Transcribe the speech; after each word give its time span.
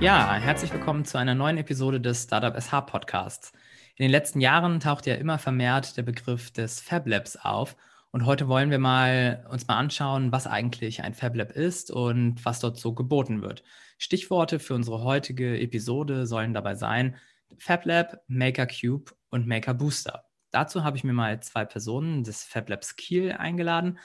Ja, 0.00 0.34
herzlich 0.34 0.72
willkommen 0.72 1.04
zu 1.04 1.18
einer 1.18 1.34
neuen 1.34 1.58
Episode 1.58 2.00
des 2.00 2.22
Startup 2.22 2.54
SH 2.56 2.82
Podcasts. 2.82 3.52
In 3.96 4.04
den 4.04 4.12
letzten 4.12 4.40
Jahren 4.40 4.78
taucht 4.78 5.06
ja 5.06 5.16
immer 5.16 5.38
vermehrt 5.38 5.96
der 5.96 6.04
Begriff 6.04 6.52
des 6.52 6.80
Fab 6.80 7.08
Labs 7.08 7.34
auf. 7.34 7.76
Und 8.12 8.24
heute 8.24 8.46
wollen 8.46 8.70
wir 8.70 8.78
mal 8.78 9.44
uns 9.50 9.66
mal 9.66 9.76
anschauen, 9.76 10.30
was 10.30 10.46
eigentlich 10.46 11.02
ein 11.02 11.14
Fab 11.14 11.34
Lab 11.34 11.50
ist 11.50 11.90
und 11.90 12.44
was 12.44 12.60
dort 12.60 12.78
so 12.78 12.94
geboten 12.94 13.42
wird. 13.42 13.64
Stichworte 13.98 14.60
für 14.60 14.74
unsere 14.74 15.02
heutige 15.02 15.58
Episode 15.60 16.28
sollen 16.28 16.54
dabei 16.54 16.76
sein 16.76 17.16
Fab 17.58 17.84
Lab, 17.84 18.22
Maker 18.28 18.68
Cube 18.68 19.10
und 19.30 19.48
Maker 19.48 19.74
Booster. 19.74 20.26
Dazu 20.52 20.84
habe 20.84 20.96
ich 20.96 21.02
mir 21.02 21.12
mal 21.12 21.40
zwei 21.42 21.64
Personen 21.64 22.22
des 22.22 22.44
Fab 22.44 22.68
Labs 22.68 22.94
Kiel 22.94 23.32
eingeladen. 23.32 23.98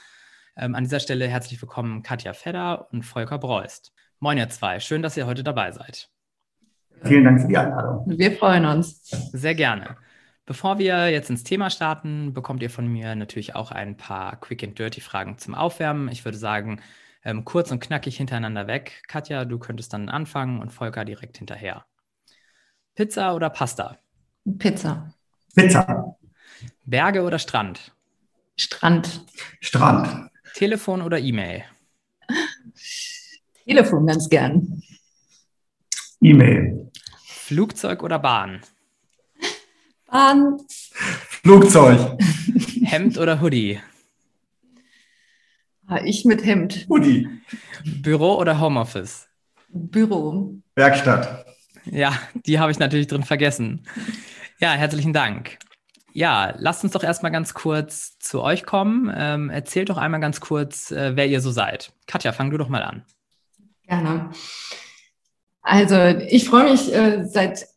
Ähm, 0.57 0.73
an 0.73 0.85
dieser 0.85 0.99
Stelle 0.99 1.27
herzlich 1.27 1.62
willkommen 1.62 2.02
Katja 2.02 2.34
Fedder 2.34 2.91
und 2.91 3.04
Volker 3.04 3.38
Breust. 3.38 3.93
Moin 4.23 4.38
ihr 4.38 4.48
zwei, 4.48 4.80
schön, 4.80 5.02
dass 5.02 5.18
ihr 5.18 5.26
heute 5.26 5.44
dabei 5.44 5.73
seid. 5.73 6.09
Vielen 7.04 7.26
Dank 7.26 7.41
für 7.41 7.48
die 7.50 7.58
Einladung. 7.58 8.05
Wir 8.08 8.32
freuen 8.32 8.66
uns. 8.66 9.09
Sehr 9.34 9.54
gerne. 9.54 9.98
Bevor 10.46 10.80
wir 10.80 11.09
jetzt 11.09 11.30
ins 11.30 11.44
Thema 11.44 11.70
starten, 11.70 12.34
bekommt 12.34 12.63
ihr 12.63 12.70
von 12.70 12.88
mir 12.88 13.16
natürlich 13.16 13.54
auch 13.54 13.72
ein 13.72 13.98
paar 13.98 14.38
Quick 14.40 14.63
and 14.63 14.80
Dirty 14.80 15.02
Fragen 15.02 15.38
zum 15.40 15.55
Aufwärmen. 15.55 16.08
Ich 16.08 16.23
würde 16.23 16.38
sagen, 16.38 16.82
ähm, 17.26 17.44
kurz 17.44 17.70
und 17.70 17.82
knackig 17.82 18.16
hintereinander 18.16 18.66
weg. 18.66 19.04
Katja, 19.09 19.44
du 19.44 19.59
könntest 19.59 19.91
dann 19.91 20.08
anfangen 20.08 20.62
und 20.62 20.71
Volker 20.71 21.04
direkt 21.04 21.40
hinterher. 21.40 21.84
Pizza 22.96 23.35
oder 23.35 23.49
Pasta? 23.49 23.98
Pizza. 24.58 25.13
Pizza. 25.54 26.16
Berge 26.85 27.24
oder 27.24 27.40
Strand? 27.40 27.94
Strand. 28.55 29.26
Strand. 29.60 30.32
Telefon 30.54 31.01
oder 31.01 31.20
E-Mail? 31.20 31.66
Telefon 33.66 34.06
ganz 34.08 34.30
gern. 34.30 34.82
E-Mail. 36.22 36.92
Flugzeug 37.26 38.04
oder 38.04 38.20
Bahn? 38.20 38.62
Bahn. 40.08 40.58
Flugzeug. 40.98 42.18
Hemd 42.84 43.18
oder 43.18 43.41
Hoodie? 43.41 43.80
Ah, 45.88 46.00
Ich 46.04 46.26
mit 46.26 46.46
Hemd. 46.46 46.86
Hoodie. 46.90 47.28
Büro 48.02 48.36
oder 48.40 48.60
Homeoffice? 48.60 49.28
Büro. 49.70 50.56
Werkstatt. 50.76 51.46
Ja, 51.86 52.18
die 52.46 52.60
habe 52.60 52.72
ich 52.72 52.80
natürlich 52.80 53.08
drin 53.08 53.24
vergessen. 53.24 53.86
Ja, 54.60 54.72
herzlichen 54.74 55.12
Dank. 55.14 55.58
Ja, 56.14 56.54
lasst 56.58 56.84
uns 56.84 56.94
doch 56.94 57.04
erstmal 57.04 57.32
ganz 57.32 57.54
kurz 57.54 58.18
zu 58.20 58.41
euch 58.41 58.66
kommen. 58.66 59.12
Ähm, 59.14 59.50
erzählt 59.50 59.90
doch 59.90 59.98
einmal 59.98 60.20
ganz 60.22 60.40
kurz, 60.40 60.91
äh, 60.91 61.16
wer 61.18 61.28
ihr 61.28 61.41
so 61.41 61.52
seid. 61.52 61.91
Katja, 62.08 62.32
fang 62.32 62.52
du 62.52 62.58
doch 62.58 62.70
mal 62.70 62.84
an. 62.84 63.04
Gerne. 63.94 64.31
Also 65.62 65.96
ich 66.30 66.50
freue 66.50 66.72
mich 66.72 66.91
äh, 66.91 67.25
seit 67.25 67.68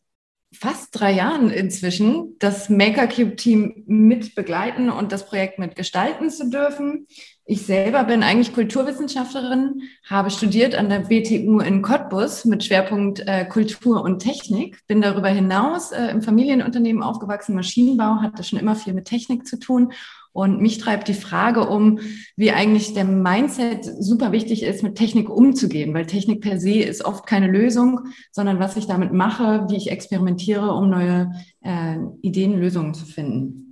fast 0.50 0.98
drei 0.98 1.12
Jahren 1.12 1.50
inzwischen, 1.50 2.36
das 2.38 2.70
MakerCube-Team 2.70 3.84
mit 3.86 4.34
begleiten 4.34 4.88
und 4.88 5.12
das 5.12 5.26
Projekt 5.26 5.58
mit 5.58 5.76
gestalten 5.76 6.30
zu 6.30 6.48
dürfen. 6.48 7.06
Ich 7.44 7.66
selber 7.66 8.04
bin 8.04 8.22
eigentlich 8.22 8.54
Kulturwissenschaftlerin, 8.54 9.82
habe 10.08 10.30
studiert 10.30 10.74
an 10.74 10.88
der 10.88 11.00
BTU 11.00 11.60
in 11.60 11.82
Cottbus 11.82 12.46
mit 12.46 12.64
Schwerpunkt 12.64 13.20
äh, 13.26 13.44
Kultur 13.44 14.02
und 14.02 14.20
Technik, 14.20 14.78
bin 14.86 15.02
darüber 15.02 15.28
hinaus 15.28 15.92
äh, 15.92 16.06
im 16.06 16.22
Familienunternehmen 16.22 17.02
aufgewachsen, 17.02 17.54
Maschinenbau, 17.54 18.22
hatte 18.22 18.42
schon 18.42 18.58
immer 18.58 18.74
viel 18.74 18.94
mit 18.94 19.04
Technik 19.04 19.46
zu 19.46 19.58
tun 19.58 19.92
und 20.36 20.60
mich 20.60 20.76
treibt 20.76 21.08
die 21.08 21.14
Frage 21.14 21.66
um, 21.66 21.98
wie 22.36 22.52
eigentlich 22.52 22.92
der 22.92 23.06
Mindset 23.06 23.86
super 23.98 24.32
wichtig 24.32 24.62
ist, 24.62 24.82
mit 24.82 24.94
Technik 24.94 25.30
umzugehen, 25.30 25.94
weil 25.94 26.04
Technik 26.04 26.42
per 26.42 26.60
se 26.60 26.74
ist 26.74 27.06
oft 27.06 27.26
keine 27.26 27.46
Lösung, 27.50 28.00
sondern 28.32 28.60
was 28.60 28.76
ich 28.76 28.86
damit 28.86 29.14
mache, 29.14 29.66
wie 29.70 29.76
ich 29.76 29.90
experimentiere, 29.90 30.74
um 30.74 30.90
neue 30.90 31.32
äh, 31.62 31.96
Ideen, 32.20 32.60
Lösungen 32.60 32.92
zu 32.92 33.06
finden. 33.06 33.65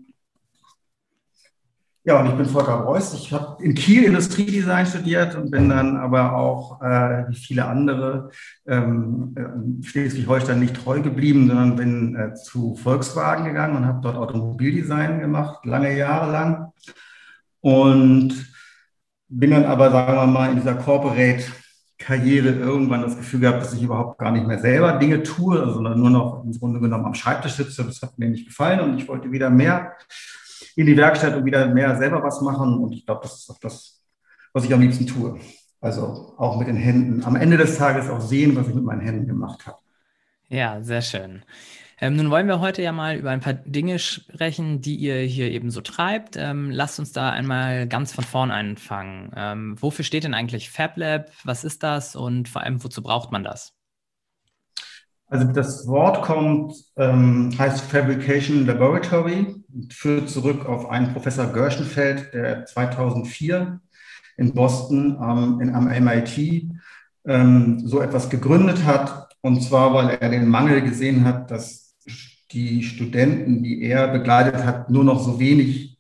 Ja, 2.07 2.21
und 2.21 2.27
ich 2.27 2.35
bin 2.35 2.45
Volker 2.45 2.75
Reuss. 2.75 3.15
Ich 3.15 3.33
habe 3.33 3.65
in 3.65 3.75
Kiel 3.75 4.05
Industriedesign 4.05 4.85
studiert 4.85 5.35
und 5.37 5.51
bin 5.51 5.71
dann 5.71 5.97
aber 5.97 6.37
auch, 6.37 6.83
äh, 6.83 7.25
wie 7.31 7.35
viele 7.35 7.65
andere, 7.65 8.31
ähm, 8.67 9.35
äh, 9.35 9.83
Schleswig-Holstein 9.83 10.61
nicht 10.61 10.77
treu 10.77 11.01
geblieben, 11.01 11.49
sondern 11.49 11.77
bin 11.77 12.15
äh, 12.15 12.35
zu 12.35 12.75
Volkswagen 12.75 13.47
gegangen 13.47 13.77
und 13.77 13.87
habe 13.87 14.01
dort 14.03 14.17
Automobildesign 14.17 15.19
gemacht, 15.21 15.65
lange 15.65 15.97
Jahre 15.97 16.31
lang. 16.31 16.73
Und 17.61 18.53
bin 19.29 19.53
dann 19.53 19.65
aber, 19.65 19.91
sagen 19.91 20.15
wir 20.15 20.27
mal, 20.27 20.51
in 20.51 20.57
dieser 20.57 20.75
Corporate-Karriere 20.75 22.51
irgendwann 22.51 23.01
das 23.01 23.17
Gefühl 23.17 23.41
gehabt, 23.41 23.63
dass 23.63 23.73
ich 23.73 23.83
überhaupt 23.83 24.19
gar 24.19 24.31
nicht 24.31 24.47
mehr 24.47 24.59
selber 24.59 24.99
Dinge 24.99 25.23
tue, 25.23 25.73
sondern 25.73 25.99
nur 25.99 26.11
noch 26.11 26.45
im 26.45 26.53
Grunde 26.53 26.81
genommen 26.81 27.07
am 27.07 27.15
Schreibtisch 27.15 27.55
sitze. 27.55 27.83
Das 27.83 28.03
hat 28.03 28.19
mir 28.19 28.29
nicht 28.29 28.45
gefallen 28.47 28.81
und 28.81 28.99
ich 28.99 29.09
wollte 29.09 29.33
wieder 29.33 29.49
mehr 29.49 29.93
in 30.77 30.87
die 30.87 30.97
Werkstatt 30.97 31.37
und 31.37 31.45
wieder 31.45 31.67
mehr 31.69 31.97
selber 31.97 32.23
was 32.23 32.41
machen. 32.41 32.79
Und 32.79 32.93
ich 32.93 33.07
glaube, 33.07 33.21
das 33.23 33.39
ist 33.39 33.51
auch 33.51 33.59
das, 33.59 34.03
was 34.53 34.65
ich 34.65 34.73
am 34.73 34.81
liebsten 34.81 35.07
tue. 35.07 35.39
Also 35.81 36.35
auch 36.39 36.59
mit 36.59 36.69
den 36.69 36.77
Händen. 36.77 37.25
Am 37.25 37.37
Ende 37.37 37.57
des 37.57 37.77
Tages 37.77 38.09
auch 38.09 38.21
sehen, 38.21 38.57
was 38.57 38.69
ich 38.69 38.75
mit 38.75 38.85
meinen 38.85 39.03
Händen 39.03 39.27
gemacht 39.27 39.67
habe. 39.67 39.79
Ja, 40.49 40.83
sehr 40.83 41.03
schön. 41.03 41.43
Ähm, 42.01 42.17
nun 42.17 42.31
wollen 42.31 42.49
wir 42.49 42.61
heute 42.61 42.83
ja 42.83 42.93
mal 42.93 43.17
über 43.17 43.31
ein 43.31 43.41
paar 43.41 43.53
Dinge 43.53 43.99
sprechen, 43.99 44.81
die 44.81 44.97
ihr 44.97 45.21
hier 45.21 45.51
eben 45.51 45.71
so 45.71 45.81
treibt. 45.81 46.37
Ähm, 46.37 46.71
lasst 46.71 46.99
uns 46.99 47.13
da 47.13 47.31
einmal 47.31 47.87
ganz 47.87 48.13
von 48.13 48.25
vorn 48.25 48.51
anfangen. 48.51 49.31
Ähm, 49.37 49.77
wofür 49.81 50.05
steht 50.05 50.25
denn 50.25 50.35
eigentlich 50.35 50.71
FabLab? 50.71 51.31
Was 51.45 51.65
ist 51.65 51.83
das 51.83 52.17
und 52.17 52.49
vor 52.49 52.63
allem, 52.63 52.83
wozu 52.83 53.03
braucht 53.03 53.31
man 53.31 53.45
das? 53.45 53.75
Also 55.27 55.47
das 55.53 55.87
Wort 55.87 56.23
kommt, 56.23 56.75
ähm, 56.97 57.55
heißt 57.59 57.81
Fabrication 57.81 58.67
Laboratory 58.67 59.64
führt 59.91 60.29
zurück 60.29 60.67
auf 60.67 60.91
einen 60.91 61.13
Professor 61.13 61.47
Gerschenfeld, 61.47 62.33
der 62.33 62.67
2004 62.67 63.81
in 64.37 64.55
Boston 64.55 65.19
ähm, 65.23 65.61
in, 65.61 65.75
am 65.75 65.87
MIT 65.87 66.71
ähm, 67.27 67.87
so 67.87 68.01
etwas 68.01 68.31
gegründet 68.31 68.85
hat. 68.85 69.29
Und 69.41 69.63
zwar, 69.63 69.95
weil 69.95 70.19
er 70.21 70.29
den 70.29 70.49
Mangel 70.49 70.83
gesehen 70.83 71.25
hat, 71.25 71.51
dass 71.51 71.95
die 72.51 72.83
Studenten, 72.83 73.63
die 73.63 73.83
er 73.83 74.09
begleitet 74.09 74.65
hat, 74.65 74.91
nur 74.91 75.05
noch 75.05 75.23
so 75.23 75.41
wenig 75.41 75.99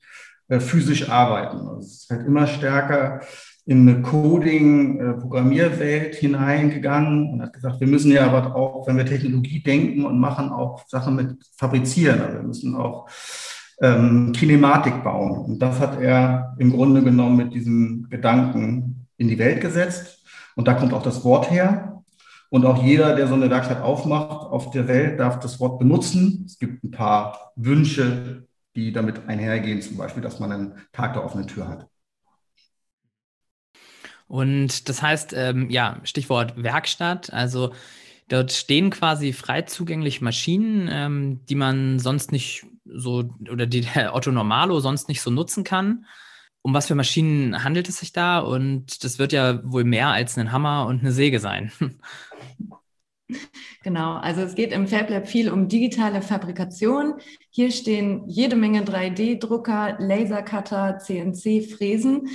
äh, 0.48 0.60
physisch 0.60 1.10
arbeiten. 1.10 1.66
Also 1.68 1.80
es 1.80 2.02
ist 2.02 2.10
halt 2.10 2.26
immer 2.26 2.46
stärker 2.46 3.22
in 3.66 3.88
eine 3.88 4.02
Coding-Programmierwelt 4.02 6.16
hineingegangen 6.16 7.32
und 7.32 7.40
hat 7.42 7.54
gesagt, 7.54 7.80
wir 7.80 7.86
müssen 7.86 8.12
ja 8.12 8.26
aber 8.26 8.54
auch, 8.54 8.86
wenn 8.86 8.98
wir 8.98 9.06
Technologie 9.06 9.62
denken 9.62 10.04
und 10.04 10.20
machen, 10.20 10.50
auch 10.50 10.86
Sachen 10.86 11.16
mit 11.16 11.38
fabrizieren. 11.56 12.20
Also 12.20 12.34
wir 12.34 12.42
müssen 12.42 12.76
auch 12.76 13.08
ähm, 13.80 14.32
Kinematik 14.32 15.02
bauen. 15.02 15.38
Und 15.38 15.58
das 15.60 15.80
hat 15.80 16.00
er 16.00 16.54
im 16.58 16.72
Grunde 16.72 17.02
genommen 17.02 17.36
mit 17.36 17.54
diesem 17.54 18.08
Gedanken 18.10 19.06
in 19.16 19.28
die 19.28 19.38
Welt 19.38 19.60
gesetzt. 19.60 20.24
Und 20.54 20.68
da 20.68 20.74
kommt 20.74 20.92
auch 20.92 21.02
das 21.02 21.24
Wort 21.24 21.50
her. 21.50 22.02
Und 22.50 22.64
auch 22.64 22.84
jeder, 22.84 23.16
der 23.16 23.26
so 23.26 23.34
eine 23.34 23.50
Werkstatt 23.50 23.82
aufmacht 23.82 24.46
auf 24.46 24.70
der 24.70 24.86
Welt, 24.86 25.18
darf 25.18 25.40
das 25.40 25.58
Wort 25.58 25.78
benutzen. 25.78 26.44
Es 26.46 26.58
gibt 26.58 26.84
ein 26.84 26.92
paar 26.92 27.52
Wünsche, 27.56 28.46
die 28.76 28.92
damit 28.92 29.28
einhergehen, 29.28 29.82
zum 29.82 29.96
Beispiel, 29.96 30.22
dass 30.22 30.38
man 30.38 30.52
einen 30.52 30.72
Tag 30.92 31.14
der 31.14 31.24
offenen 31.24 31.48
Tür 31.48 31.68
hat. 31.68 31.88
Und 34.26 34.88
das 34.88 35.02
heißt, 35.02 35.32
ähm, 35.34 35.68
ja, 35.70 35.98
Stichwort 36.04 36.62
Werkstatt, 36.62 37.32
also 37.32 37.72
dort 38.28 38.52
stehen 38.52 38.90
quasi 38.90 39.32
frei 39.32 39.62
zugängliche 39.62 40.24
Maschinen, 40.24 40.88
ähm, 40.90 41.40
die 41.48 41.54
man 41.54 41.98
sonst 41.98 42.32
nicht 42.32 42.66
so, 42.84 43.24
oder 43.50 43.66
die 43.66 43.80
der 43.94 44.14
Otto 44.14 44.30
Normalo 44.30 44.80
sonst 44.80 45.08
nicht 45.08 45.20
so 45.20 45.30
nutzen 45.30 45.64
kann. 45.64 46.06
Um 46.62 46.72
was 46.72 46.86
für 46.86 46.94
Maschinen 46.94 47.62
handelt 47.62 47.88
es 47.88 47.98
sich 47.98 48.12
da? 48.12 48.38
Und 48.38 49.04
das 49.04 49.18
wird 49.18 49.32
ja 49.32 49.60
wohl 49.64 49.84
mehr 49.84 50.08
als 50.08 50.38
ein 50.38 50.50
Hammer 50.50 50.86
und 50.86 51.00
eine 51.00 51.12
Säge 51.12 51.40
sein. 51.40 51.70
Genau, 53.82 54.14
also 54.14 54.42
es 54.42 54.54
geht 54.54 54.72
im 54.72 54.86
FabLab 54.86 55.26
viel 55.28 55.50
um 55.50 55.68
digitale 55.68 56.22
Fabrikation. 56.22 57.14
Hier 57.50 57.70
stehen 57.70 58.28
jede 58.28 58.56
Menge 58.56 58.82
3D-Drucker, 58.82 59.96
Lasercutter, 59.98 60.98
CNC-Fräsen. 60.98 62.28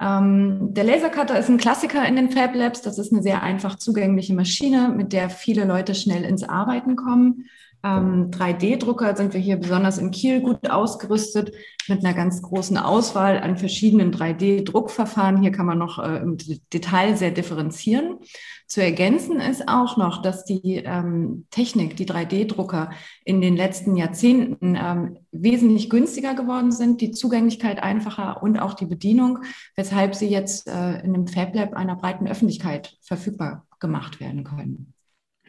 Ähm, 0.00 0.72
der 0.72 0.84
Lasercutter 0.84 1.38
ist 1.38 1.48
ein 1.50 1.58
Klassiker 1.58 2.06
in 2.06 2.16
den 2.16 2.30
Fab 2.30 2.54
Labs. 2.54 2.82
Das 2.82 2.98
ist 2.98 3.12
eine 3.12 3.22
sehr 3.22 3.42
einfach 3.42 3.76
zugängliche 3.76 4.34
Maschine, 4.34 4.88
mit 4.88 5.12
der 5.12 5.28
viele 5.28 5.64
Leute 5.64 5.94
schnell 5.94 6.24
ins 6.24 6.42
Arbeiten 6.42 6.96
kommen. 6.96 7.46
Ähm, 7.82 8.30
3D-Drucker 8.30 9.16
sind 9.16 9.32
wir 9.32 9.40
hier 9.40 9.56
besonders 9.56 9.98
in 9.98 10.10
Kiel 10.10 10.40
gut 10.40 10.68
ausgerüstet 10.68 11.52
mit 11.88 12.04
einer 12.04 12.14
ganz 12.14 12.42
großen 12.42 12.76
Auswahl 12.76 13.38
an 13.38 13.56
verschiedenen 13.56 14.12
3D-Druckverfahren. 14.12 15.40
Hier 15.40 15.50
kann 15.50 15.66
man 15.66 15.78
noch 15.78 15.98
äh, 15.98 16.18
im 16.18 16.36
Detail 16.72 17.16
sehr 17.16 17.30
differenzieren. 17.30 18.18
Zu 18.66 18.82
ergänzen 18.82 19.40
ist 19.40 19.68
auch 19.68 19.96
noch, 19.96 20.22
dass 20.22 20.44
die 20.44 20.76
ähm, 20.76 21.46
Technik, 21.50 21.96
die 21.96 22.06
3D-Drucker 22.06 22.90
in 23.24 23.40
den 23.40 23.56
letzten 23.56 23.96
Jahrzehnten 23.96 24.76
ähm, 24.80 25.18
wesentlich 25.32 25.90
günstiger 25.90 26.34
geworden 26.34 26.70
sind, 26.70 27.00
die 27.00 27.10
Zugänglichkeit 27.10 27.82
einfacher 27.82 28.42
und 28.42 28.58
auch 28.58 28.74
die 28.74 28.86
Bedienung, 28.86 29.40
weshalb 29.74 30.14
sie 30.14 30.28
jetzt 30.28 30.68
äh, 30.68 31.00
in 31.00 31.14
einem 31.14 31.26
Fab 31.26 31.54
Lab 31.54 31.74
einer 31.74 31.96
breiten 31.96 32.28
Öffentlichkeit 32.28 32.96
verfügbar 33.00 33.66
gemacht 33.80 34.20
werden 34.20 34.44
können. 34.44 34.92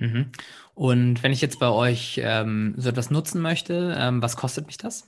Mhm. 0.01 0.31
Und 0.74 1.21
wenn 1.21 1.31
ich 1.31 1.42
jetzt 1.42 1.59
bei 1.59 1.69
euch 1.69 2.19
ähm, 2.24 2.74
so 2.75 2.89
etwas 2.89 3.12
nutzen 3.12 3.39
möchte, 3.42 3.95
ähm, 3.98 4.21
was 4.21 4.36
kostet 4.36 4.65
mich 4.65 4.77
das? 4.77 5.07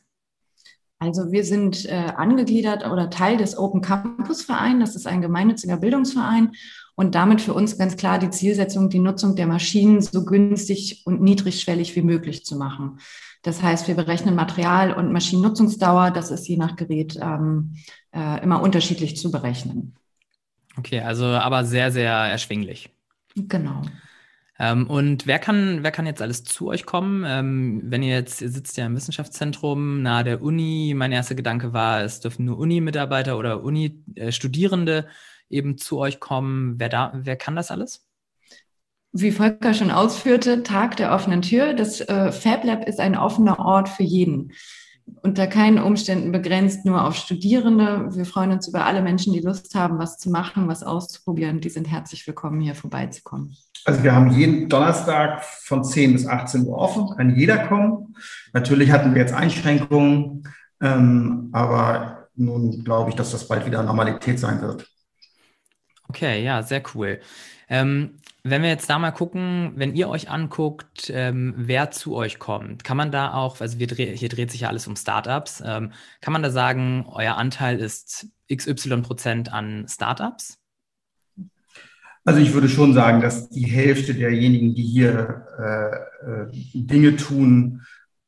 Also 1.00 1.31
wir 1.31 1.44
sind 1.44 1.86
äh, 1.86 2.13
angegliedert 2.16 2.86
oder 2.86 3.10
Teil 3.10 3.38
des 3.38 3.57
Open 3.57 3.81
Campus 3.81 4.44
Verein. 4.44 4.80
Das 4.80 4.95
ist 4.95 5.07
ein 5.07 5.22
gemeinnütziger 5.22 5.78
Bildungsverein 5.78 6.51
und 6.95 7.16
damit 7.16 7.42
für 7.42 7.54
uns 7.54 7.78
ganz 7.78 7.98
klar 7.98 8.19
die 8.19 8.30
Zielsetzung, 8.30 8.90
die 8.90 9.00
Nutzung 9.00 9.36
der 9.36 9.48
Maschinen 9.48 10.01
so 10.01 10.24
günstig 10.24 11.01
und 11.06 11.22
niedrigschwellig 11.22 11.95
wie 11.95 12.04
möglich 12.04 12.45
zu 12.45 12.56
machen. 12.56 13.00
Das 13.42 13.62
heißt, 13.62 13.88
wir 13.88 13.95
berechnen 13.95 14.36
Material- 14.36 14.94
und 14.94 15.12
Maschinennutzungsdauer. 15.12 16.12
Das 16.12 16.30
ist 16.31 16.48
je 16.48 16.56
nach 16.56 16.75
Gerät 16.75 17.18
ähm, 17.19 17.75
äh, 18.16 18.42
immer 18.42 18.62
unterschiedlich 18.62 19.18
zu 19.18 19.31
berechnen. 19.31 19.95
Okay, 20.78 21.01
also 21.01 21.25
aber 21.25 21.66
sehr, 21.66 21.92
sehr 21.92 22.13
erschwinglich. 22.13 22.90
Genau. 23.36 23.81
Ähm, 24.59 24.88
und 24.88 25.25
wer 25.25 25.39
kann, 25.39 25.83
wer 25.83 25.91
kann 25.91 26.05
jetzt 26.05 26.21
alles 26.21 26.44
zu 26.44 26.67
euch 26.67 26.85
kommen? 26.85 27.23
Ähm, 27.27 27.81
wenn 27.85 28.03
ihr 28.03 28.15
jetzt, 28.15 28.41
ihr 28.41 28.50
sitzt 28.50 28.77
ja 28.77 28.85
im 28.85 28.95
Wissenschaftszentrum 28.95 30.01
nahe 30.01 30.23
der 30.23 30.41
Uni, 30.41 30.94
mein 30.95 31.11
erster 31.11 31.35
Gedanke 31.35 31.73
war, 31.73 32.01
es 32.01 32.19
dürfen 32.19 32.45
nur 32.45 32.59
Uni-Mitarbeiter 32.59 33.38
oder 33.38 33.63
Uni-Studierende 33.63 35.07
eben 35.50 35.77
zu 35.77 36.00
euch 36.00 36.19
kommen. 36.19 36.79
Wer, 36.79 36.89
da, 36.89 37.11
wer 37.15 37.35
kann 37.35 37.55
das 37.55 37.71
alles? 37.71 38.05
Wie 39.11 39.31
Volker 39.31 39.73
schon 39.73 39.91
ausführte, 39.91 40.63
Tag 40.63 40.97
der 40.97 41.13
offenen 41.13 41.44
Tür. 41.44 41.73
Das 41.73 42.01
äh, 42.01 42.31
Fab 42.31 42.63
Lab 42.63 42.88
ist 42.88 42.99
ein 42.99 43.15
offener 43.15 43.59
Ort 43.59 43.89
für 43.89 44.03
jeden 44.03 44.53
unter 45.21 45.47
keinen 45.47 45.79
Umständen 45.79 46.31
begrenzt 46.31 46.85
nur 46.85 47.05
auf 47.05 47.15
Studierende. 47.15 48.09
Wir 48.11 48.25
freuen 48.25 48.51
uns 48.51 48.67
über 48.67 48.85
alle 48.85 49.01
Menschen, 49.01 49.33
die 49.33 49.39
Lust 49.39 49.73
haben, 49.75 49.97
was 49.97 50.17
zu 50.17 50.29
machen, 50.29 50.67
was 50.67 50.83
auszuprobieren. 50.83 51.61
Die 51.61 51.69
sind 51.69 51.89
herzlich 51.89 52.25
willkommen, 52.27 52.59
hier 52.59 52.75
vorbeizukommen. 52.75 53.55
Also 53.85 54.03
wir 54.03 54.13
haben 54.13 54.31
jeden 54.31 54.69
Donnerstag 54.69 55.44
von 55.44 55.83
10 55.83 56.13
bis 56.13 56.27
18 56.27 56.67
Uhr 56.67 56.77
offen, 56.77 57.15
kann 57.15 57.35
jeder 57.35 57.67
kommen. 57.67 58.15
Natürlich 58.53 58.91
hatten 58.91 59.13
wir 59.13 59.21
jetzt 59.21 59.33
Einschränkungen, 59.33 60.44
ähm, 60.81 61.49
aber 61.51 62.29
nun 62.35 62.83
glaube 62.83 63.09
ich, 63.09 63.15
dass 63.15 63.31
das 63.31 63.47
bald 63.47 63.65
wieder 63.65 63.83
Normalität 63.83 64.39
sein 64.39 64.61
wird. 64.61 64.88
Okay, 66.13 66.44
ja, 66.44 66.62
sehr 66.62 66.83
cool. 66.94 67.19
Ähm, 67.68 68.19
wenn 68.44 68.62
wir 68.62 68.69
jetzt 68.69 68.88
da 68.88 69.00
mal 69.00 69.10
gucken, 69.10 69.74
wenn 69.77 69.95
ihr 69.95 70.10
euch 70.10 70.30
anguckt, 70.30 71.10
ähm, 71.12 71.56
wer 71.57 71.89
zu 71.89 72.15
euch 72.15 72.38
kommt, 72.38 72.83
kann 72.83 72.98
man 72.98 73.12
da 73.12 73.33
auch, 73.33 73.60
also 73.62 73.80
dreh, 73.80 74.15
hier 74.15 74.30
dreht 74.30 74.51
sich 74.51 74.62
ja 74.62 74.68
alles 74.68 74.86
um 74.86 74.95
Startups, 74.95 75.63
ähm, 75.65 75.92
kann 76.21 76.31
man 76.31 76.44
da 76.44 76.51
sagen, 76.51 77.07
euer 77.10 77.36
Anteil 77.36 77.80
ist 77.80 78.27
XY 78.54 79.01
Prozent 79.01 79.51
an 79.51 79.88
Startups? 79.89 80.60
Also 82.24 82.39
ich 82.39 82.54
würde 82.54 82.69
schon 82.69 82.94
sagen, 82.94 83.19
dass 83.19 83.50
die 83.50 83.66
Hälfte 83.66 84.13
derjenigen, 84.13 84.75
die 84.75 84.83
hier 84.83 85.48
äh, 85.57 86.31
äh, 86.31 86.48
Dinge 86.75 87.16
tun, 87.16 87.81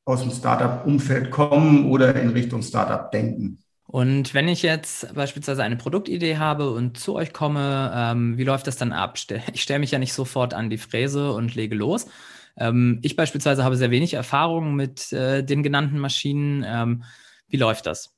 aus 0.06 0.24
dem 0.24 0.32
Startup-Umfeld 0.32 1.30
kommen 1.30 1.86
oder 1.92 2.20
in 2.20 2.30
Richtung 2.30 2.64
Startup 2.64 3.12
denken. 3.12 3.60
Und 3.96 4.34
wenn 4.34 4.50
ich 4.50 4.62
jetzt 4.62 5.16
beispielsweise 5.16 5.64
eine 5.64 5.78
Produktidee 5.78 6.36
habe 6.36 6.72
und 6.72 7.00
zu 7.00 7.16
euch 7.16 7.32
komme, 7.32 7.94
ähm, 7.96 8.38
wie 8.38 8.44
läuft 8.44 8.68
das 8.68 8.76
dann 8.76 8.92
ab? 8.92 9.18
Ich 9.54 9.62
stelle 9.62 9.80
mich 9.80 9.92
ja 9.92 10.00
nicht 10.00 10.12
sofort 10.12 10.54
an 10.54 10.70
die 10.70 10.78
Fräse 10.78 11.32
und 11.32 11.56
lege 11.56 11.76
los. 11.76 12.06
Ähm, 12.58 13.00
ich 13.04 13.16
beispielsweise 13.16 13.64
habe 13.64 13.78
sehr 13.78 13.92
wenig 13.92 14.14
Erfahrung 14.16 14.76
mit 14.76 15.14
äh, 15.14 15.46
den 15.46 15.64
genannten 15.64 15.98
Maschinen. 15.98 16.66
Ähm, 16.68 17.06
wie 17.48 17.56
läuft 17.56 17.86
das? 17.86 18.14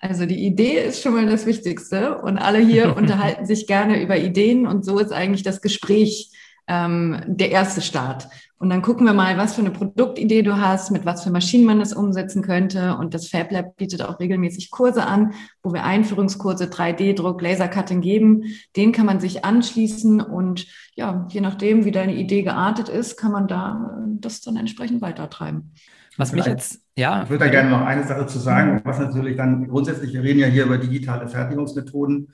Also 0.00 0.26
die 0.26 0.44
Idee 0.44 0.86
ist 0.86 1.04
schon 1.04 1.14
mal 1.14 1.26
das 1.26 1.46
Wichtigste 1.46 2.18
und 2.18 2.38
alle 2.38 2.58
hier 2.58 2.96
unterhalten 2.96 3.46
sich 3.46 3.68
gerne 3.68 4.02
über 4.02 4.18
Ideen 4.18 4.66
und 4.66 4.84
so 4.84 4.98
ist 4.98 5.12
eigentlich 5.12 5.44
das 5.44 5.62
Gespräch 5.62 6.32
ähm, 6.68 7.22
der 7.26 7.50
erste 7.50 7.80
Start. 7.80 8.28
Und 8.60 8.70
dann 8.70 8.82
gucken 8.82 9.06
wir 9.06 9.14
mal, 9.14 9.38
was 9.38 9.54
für 9.54 9.60
eine 9.60 9.70
Produktidee 9.70 10.42
du 10.42 10.60
hast, 10.60 10.90
mit 10.90 11.06
was 11.06 11.22
für 11.22 11.30
Maschinen 11.30 11.64
man 11.64 11.78
das 11.78 11.92
umsetzen 11.92 12.42
könnte. 12.42 12.96
Und 12.96 13.14
das 13.14 13.28
Fab 13.28 13.52
Lab 13.52 13.76
bietet 13.76 14.02
auch 14.02 14.18
regelmäßig 14.18 14.70
Kurse 14.70 15.06
an, 15.06 15.32
wo 15.62 15.72
wir 15.72 15.84
Einführungskurse 15.84 16.64
3D-Druck, 16.64 17.40
Lasercutting 17.40 18.00
geben. 18.00 18.42
Den 18.74 18.90
kann 18.90 19.06
man 19.06 19.20
sich 19.20 19.44
anschließen 19.44 20.20
und 20.20 20.66
ja, 20.94 21.26
je 21.30 21.40
nachdem, 21.40 21.84
wie 21.84 21.92
deine 21.92 22.16
Idee 22.16 22.42
geartet 22.42 22.88
ist, 22.88 23.16
kann 23.16 23.30
man 23.30 23.46
da 23.46 23.96
äh, 23.96 24.16
das 24.20 24.40
dann 24.40 24.56
entsprechend 24.56 25.00
weitertreiben. 25.00 25.72
Was 26.16 26.32
mich 26.32 26.46
jetzt, 26.46 26.80
ja. 26.96 27.22
Ich 27.22 27.30
würde 27.30 27.44
da 27.44 27.50
gerne 27.50 27.70
noch 27.70 27.82
eine 27.82 28.04
Sache 28.04 28.26
zu 28.26 28.40
sagen, 28.40 28.80
was 28.82 28.98
natürlich 28.98 29.36
dann 29.36 29.68
grundsätzlich, 29.68 30.12
wir 30.12 30.24
reden 30.24 30.40
ja 30.40 30.48
hier 30.48 30.64
über 30.64 30.78
digitale 30.78 31.28
Fertigungsmethoden. 31.28 32.32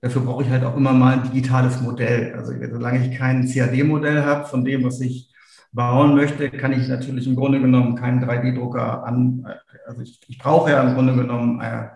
Dafür 0.00 0.22
brauche 0.22 0.44
ich 0.44 0.50
halt 0.50 0.64
auch 0.64 0.76
immer 0.76 0.92
mal 0.92 1.14
ein 1.14 1.22
digitales 1.24 1.80
Modell. 1.80 2.34
Also 2.34 2.52
solange 2.70 3.06
ich 3.06 3.18
kein 3.18 3.48
CAD-Modell 3.48 4.24
habe 4.24 4.46
von 4.46 4.64
dem, 4.64 4.84
was 4.84 5.00
ich 5.00 5.32
bauen 5.72 6.14
möchte, 6.14 6.50
kann 6.50 6.72
ich 6.72 6.88
natürlich 6.88 7.26
im 7.26 7.36
Grunde 7.36 7.60
genommen 7.60 7.96
keinen 7.96 8.22
3D-Drucker 8.24 9.04
an. 9.04 9.46
Also 9.86 10.02
ich, 10.02 10.20
ich, 10.28 10.38
brauche 10.38 10.70
ja 10.70 10.82
im 10.82 10.94
Grunde 10.94 11.14
genommen 11.14 11.60
äh, 11.60 11.88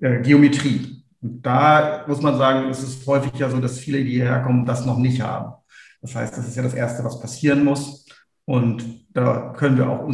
äh, 0.00 0.22
Geometrie. 0.22 1.04
Und 1.20 1.44
da 1.44 2.04
muss 2.06 2.22
man 2.22 2.36
sagen, 2.36 2.70
ist 2.70 2.82
es 2.82 3.06
häufig 3.06 3.32
ja 3.38 3.50
so, 3.50 3.58
dass 3.60 3.78
viele, 3.78 4.04
die 4.04 4.12
hierher 4.12 4.42
kommen, 4.42 4.66
das 4.66 4.86
noch 4.86 4.98
nicht 4.98 5.20
haben. 5.20 5.54
Das 6.00 6.14
heißt, 6.14 6.36
das 6.36 6.46
ist 6.46 6.56
ja 6.56 6.62
das 6.62 6.74
Erste, 6.74 7.04
was 7.04 7.20
passieren 7.20 7.64
muss. 7.64 8.06
Und 8.44 8.84
da 9.12 9.52
können 9.56 9.76
wir 9.76 9.90
auch 9.90 10.06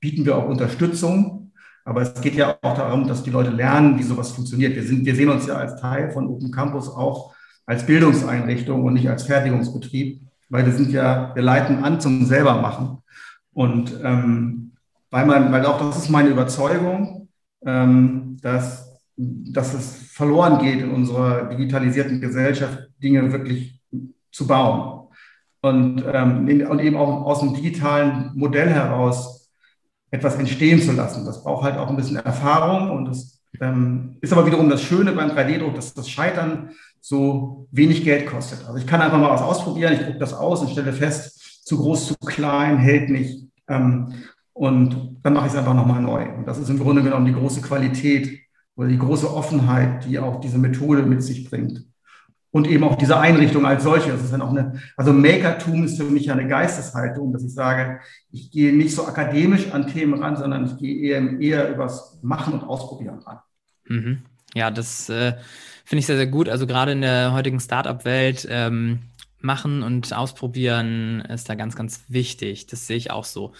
bieten 0.00 0.24
wir 0.24 0.36
auch 0.36 0.46
Unterstützung. 0.46 1.37
Aber 1.88 2.02
es 2.02 2.20
geht 2.20 2.34
ja 2.34 2.56
auch 2.60 2.74
darum, 2.74 3.08
dass 3.08 3.22
die 3.22 3.30
Leute 3.30 3.50
lernen, 3.50 3.98
wie 3.98 4.02
sowas 4.02 4.30
funktioniert. 4.30 4.74
Wir, 4.74 4.82
sind, 4.82 5.04
wir 5.04 5.14
sehen 5.14 5.30
uns 5.30 5.46
ja 5.46 5.54
als 5.54 5.80
Teil 5.80 6.10
von 6.10 6.26
Open 6.28 6.50
Campus 6.50 6.88
auch 6.88 7.34
als 7.66 7.84
Bildungseinrichtung 7.86 8.84
und 8.84 8.94
nicht 8.94 9.08
als 9.08 9.24
Fertigungsbetrieb 9.24 10.20
weil 10.48 10.66
wir 10.66 10.72
sind 10.72 10.90
ja, 10.92 11.34
wir 11.34 11.42
leiten 11.42 11.84
an 11.84 12.00
zum 12.00 12.24
selbermachen. 12.24 12.98
Und 13.52 13.98
ähm, 14.02 14.72
weil 15.10 15.26
man, 15.26 15.52
weil 15.52 15.64
auch 15.66 15.78
das 15.78 16.04
ist 16.04 16.10
meine 16.10 16.30
Überzeugung, 16.30 17.28
ähm, 17.64 18.36
dass, 18.40 19.00
dass 19.16 19.74
es 19.74 20.12
verloren 20.12 20.58
geht 20.58 20.80
in 20.80 20.90
unserer 20.90 21.48
digitalisierten 21.48 22.20
Gesellschaft, 22.20 22.88
Dinge 23.02 23.32
wirklich 23.32 23.80
zu 24.30 24.46
bauen. 24.46 25.08
Und, 25.60 26.04
ähm, 26.12 26.66
und 26.68 26.78
eben 26.78 26.96
auch 26.96 27.24
aus 27.24 27.40
dem 27.40 27.54
digitalen 27.54 28.30
Modell 28.34 28.68
heraus 28.68 29.47
etwas 30.10 30.36
entstehen 30.36 30.80
zu 30.80 30.92
lassen. 30.92 31.24
Das 31.24 31.42
braucht 31.42 31.64
halt 31.64 31.76
auch 31.76 31.88
ein 31.88 31.96
bisschen 31.96 32.16
Erfahrung 32.16 32.90
und 32.90 33.04
das 33.06 33.40
ähm, 33.60 34.16
ist 34.20 34.32
aber 34.32 34.46
wiederum 34.46 34.68
das 34.68 34.82
Schöne 34.82 35.12
beim 35.12 35.30
3D-Druck, 35.30 35.74
dass 35.74 35.94
das 35.94 36.08
Scheitern 36.08 36.70
so 37.00 37.66
wenig 37.70 38.04
Geld 38.04 38.26
kostet. 38.26 38.66
Also 38.66 38.78
ich 38.78 38.86
kann 38.86 39.00
einfach 39.00 39.18
mal 39.18 39.30
was 39.30 39.42
ausprobieren, 39.42 39.94
ich 39.94 40.00
drucke 40.00 40.18
das 40.18 40.34
aus 40.34 40.60
und 40.60 40.70
stelle 40.70 40.92
fest, 40.92 41.64
zu 41.66 41.76
groß, 41.78 42.08
zu 42.08 42.14
klein, 42.16 42.78
hält 42.78 43.10
nicht. 43.10 43.46
Ähm, 43.68 44.14
und 44.52 45.18
dann 45.22 45.34
mache 45.34 45.46
ich 45.46 45.52
es 45.52 45.58
einfach 45.58 45.74
nochmal 45.74 46.02
neu. 46.02 46.28
Und 46.36 46.46
das 46.46 46.58
ist 46.58 46.68
im 46.68 46.78
Grunde 46.78 47.02
genommen 47.02 47.26
die 47.26 47.32
große 47.32 47.60
Qualität 47.60 48.40
oder 48.76 48.88
die 48.88 48.98
große 48.98 49.32
Offenheit, 49.32 50.04
die 50.04 50.18
auch 50.18 50.40
diese 50.40 50.58
Methode 50.58 51.02
mit 51.02 51.22
sich 51.22 51.48
bringt. 51.48 51.84
Und 52.50 52.66
eben 52.66 52.84
auch 52.84 52.94
diese 52.94 53.20
Einrichtung 53.20 53.66
als 53.66 53.82
solche. 53.82 54.10
Das 54.10 54.22
ist 54.22 54.32
dann 54.32 54.40
auch 54.40 54.50
eine, 54.50 54.80
also 54.96 55.12
Makertum 55.12 55.84
ist 55.84 55.98
für 55.98 56.04
mich 56.04 56.30
eine 56.32 56.48
Geisteshaltung, 56.48 57.32
dass 57.32 57.44
ich 57.44 57.52
sage, 57.52 58.00
ich 58.30 58.50
gehe 58.50 58.74
nicht 58.74 58.94
so 58.94 59.06
akademisch 59.06 59.70
an 59.70 59.86
Themen 59.86 60.22
ran, 60.22 60.36
sondern 60.36 60.64
ich 60.64 60.76
gehe 60.78 60.98
eher, 60.98 61.40
eher 61.40 61.70
übers 61.70 62.18
Machen 62.22 62.54
und 62.54 62.64
Ausprobieren 62.64 63.18
ran. 63.18 63.38
Mhm. 63.86 64.22
Ja, 64.54 64.70
das 64.70 65.10
äh, 65.10 65.34
finde 65.84 66.00
ich 66.00 66.06
sehr, 66.06 66.16
sehr 66.16 66.26
gut. 66.26 66.48
Also 66.48 66.66
gerade 66.66 66.92
in 66.92 67.02
der 67.02 67.32
heutigen 67.32 67.60
Startup-Welt 67.60 68.48
ähm, 68.50 69.00
machen 69.40 69.82
und 69.82 70.12
ausprobieren 70.14 71.20
ist 71.20 71.48
da 71.48 71.54
ganz, 71.54 71.76
ganz 71.76 72.04
wichtig. 72.08 72.66
Das 72.66 72.86
sehe 72.86 72.96
ich 72.96 73.10
auch 73.10 73.24
so. 73.24 73.52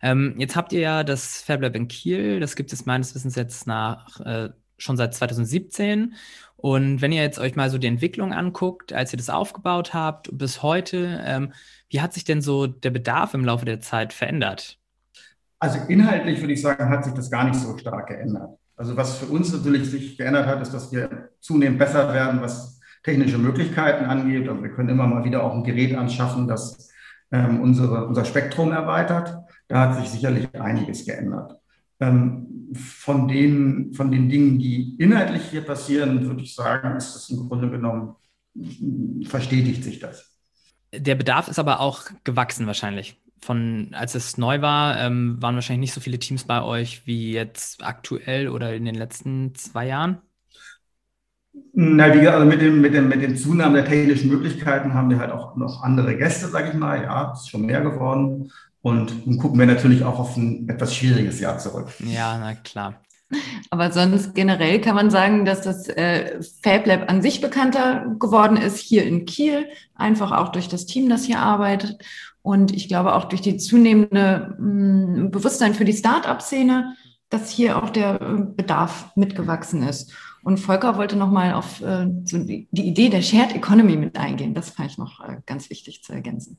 Ähm, 0.00 0.34
jetzt 0.38 0.56
habt 0.56 0.72
ihr 0.72 0.80
ja 0.80 1.04
das 1.04 1.42
FabLab 1.42 1.74
in 1.74 1.88
Kiel. 1.88 2.40
Das 2.40 2.56
gibt 2.56 2.72
es 2.72 2.86
meines 2.86 3.14
Wissens 3.14 3.34
jetzt 3.34 3.66
nach 3.66 4.20
äh, 4.20 4.50
schon 4.76 4.96
seit 4.96 5.14
2017. 5.14 6.14
Und 6.60 7.00
wenn 7.00 7.12
ihr 7.12 7.22
jetzt 7.22 7.38
euch 7.38 7.54
mal 7.54 7.70
so 7.70 7.78
die 7.78 7.86
Entwicklung 7.86 8.32
anguckt, 8.32 8.92
als 8.92 9.12
ihr 9.12 9.16
das 9.16 9.30
aufgebaut 9.30 9.94
habt 9.94 10.28
bis 10.36 10.60
heute, 10.60 11.22
ähm, 11.24 11.52
wie 11.88 12.00
hat 12.00 12.12
sich 12.12 12.24
denn 12.24 12.42
so 12.42 12.66
der 12.66 12.90
Bedarf 12.90 13.32
im 13.32 13.44
Laufe 13.44 13.64
der 13.64 13.80
Zeit 13.80 14.12
verändert? 14.12 14.76
Also 15.60 15.78
inhaltlich 15.86 16.40
würde 16.40 16.52
ich 16.52 16.60
sagen, 16.60 16.90
hat 16.90 17.04
sich 17.04 17.14
das 17.14 17.30
gar 17.30 17.44
nicht 17.44 17.54
so 17.54 17.78
stark 17.78 18.08
geändert. 18.08 18.58
Also 18.76 18.96
was 18.96 19.18
für 19.18 19.26
uns 19.26 19.52
natürlich 19.52 19.88
sich 19.88 20.18
geändert 20.18 20.46
hat, 20.46 20.60
ist, 20.60 20.74
dass 20.74 20.90
wir 20.90 21.30
zunehmend 21.40 21.78
besser 21.78 22.12
werden, 22.12 22.40
was 22.40 22.80
technische 23.04 23.38
Möglichkeiten 23.38 24.04
angeht. 24.06 24.48
Also 24.48 24.60
wir 24.60 24.70
können 24.70 24.88
immer 24.88 25.06
mal 25.06 25.24
wieder 25.24 25.44
auch 25.44 25.54
ein 25.54 25.62
Gerät 25.62 25.94
anschaffen, 25.96 26.48
das 26.48 26.90
ähm, 27.30 27.60
unsere, 27.60 28.06
unser 28.06 28.24
Spektrum 28.24 28.72
erweitert. 28.72 29.36
Da 29.68 29.80
hat 29.80 30.00
sich 30.00 30.10
sicherlich 30.10 30.48
einiges 30.60 31.06
geändert. 31.06 31.57
Ähm, 32.00 32.74
von, 32.74 33.28
den, 33.28 33.92
von 33.94 34.10
den 34.10 34.28
Dingen, 34.28 34.58
die 34.58 34.94
inhaltlich 34.98 35.42
hier 35.50 35.62
passieren, 35.62 36.26
würde 36.26 36.42
ich 36.42 36.54
sagen, 36.54 36.96
ist 36.96 37.14
das 37.14 37.30
im 37.30 37.48
Grunde 37.48 37.70
genommen, 37.70 38.14
verstetigt 39.24 39.82
sich 39.84 39.98
das. 39.98 40.38
Der 40.92 41.14
Bedarf 41.14 41.48
ist 41.48 41.58
aber 41.58 41.80
auch 41.80 42.04
gewachsen 42.24 42.66
wahrscheinlich 42.66 43.20
von, 43.40 43.88
als 43.92 44.14
es 44.14 44.38
neu 44.38 44.60
war, 44.60 44.98
ähm, 45.00 45.36
waren 45.40 45.54
wahrscheinlich 45.54 45.90
nicht 45.90 45.94
so 45.94 46.00
viele 46.00 46.18
Teams 46.18 46.44
bei 46.44 46.62
euch 46.62 47.06
wie 47.06 47.32
jetzt 47.32 47.84
aktuell 47.84 48.48
oder 48.48 48.74
in 48.74 48.84
den 48.84 48.94
letzten 48.94 49.54
zwei 49.54 49.86
Jahren? 49.86 50.18
Na, 51.72 52.12
wie 52.14 52.20
gesagt, 52.20 52.36
also 52.36 52.46
mit 52.46 52.60
dem, 52.60 52.80
mit 52.80 52.94
dem, 52.94 53.08
mit 53.08 53.22
dem 53.22 53.36
Zunahmen 53.36 53.74
der 53.74 53.84
technischen 53.84 54.30
Möglichkeiten 54.30 54.94
haben 54.94 55.10
wir 55.10 55.18
halt 55.18 55.32
auch 55.32 55.56
noch 55.56 55.82
andere 55.82 56.16
Gäste, 56.16 56.48
sage 56.48 56.68
ich 56.68 56.74
mal. 56.74 57.02
Ja, 57.02 57.32
es 57.32 57.40
ist 57.40 57.50
schon 57.50 57.66
mehr 57.66 57.80
geworden. 57.80 58.50
Und 58.82 59.26
nun 59.26 59.38
gucken 59.38 59.58
wir 59.58 59.66
natürlich 59.66 60.04
auch 60.04 60.18
auf 60.18 60.36
ein 60.36 60.68
etwas 60.68 60.94
schwieriges 60.94 61.40
Jahr 61.40 61.58
zurück. 61.58 61.88
Ja, 62.00 62.38
na 62.38 62.54
klar. 62.54 63.00
Aber 63.70 63.92
sonst 63.92 64.34
generell 64.34 64.80
kann 64.80 64.94
man 64.94 65.10
sagen, 65.10 65.44
dass 65.44 65.60
das 65.62 65.88
äh, 65.88 66.40
Fab 66.62 66.86
Lab 66.86 67.10
an 67.10 67.20
sich 67.20 67.40
bekannter 67.40 68.16
geworden 68.18 68.56
ist 68.56 68.78
hier 68.78 69.04
in 69.04 69.26
Kiel, 69.26 69.66
einfach 69.94 70.32
auch 70.32 70.48
durch 70.48 70.68
das 70.68 70.86
Team, 70.86 71.08
das 71.10 71.24
hier 71.24 71.40
arbeitet. 71.40 72.02
Und 72.40 72.72
ich 72.74 72.88
glaube 72.88 73.14
auch 73.14 73.26
durch 73.26 73.42
die 73.42 73.58
zunehmende 73.58 74.56
mh, 74.58 75.24
mm, 75.24 75.30
Bewusstsein 75.30 75.74
für 75.74 75.84
die 75.84 75.92
Start-up-Szene, 75.92 76.94
dass 77.28 77.50
hier 77.50 77.82
auch 77.82 77.90
der 77.90 78.20
äh, 78.20 78.42
Bedarf 78.56 79.14
mitgewachsen 79.16 79.82
ist. 79.82 80.14
Und 80.42 80.58
Volker 80.58 80.96
wollte 80.96 81.16
nochmal 81.16 81.52
auf 81.52 81.82
äh, 81.82 82.06
so 82.24 82.38
die, 82.38 82.68
die, 82.70 82.86
Idee 82.86 83.10
der 83.10 83.20
Shared 83.20 83.54
Economy 83.54 83.96
mit 83.96 84.16
eingehen. 84.16 84.54
Das 84.54 84.70
fand 84.70 84.90
ich 84.90 84.96
noch 84.96 85.20
äh, 85.20 85.36
ganz 85.44 85.68
wichtig 85.68 86.02
zu 86.02 86.14
ergänzen. 86.14 86.58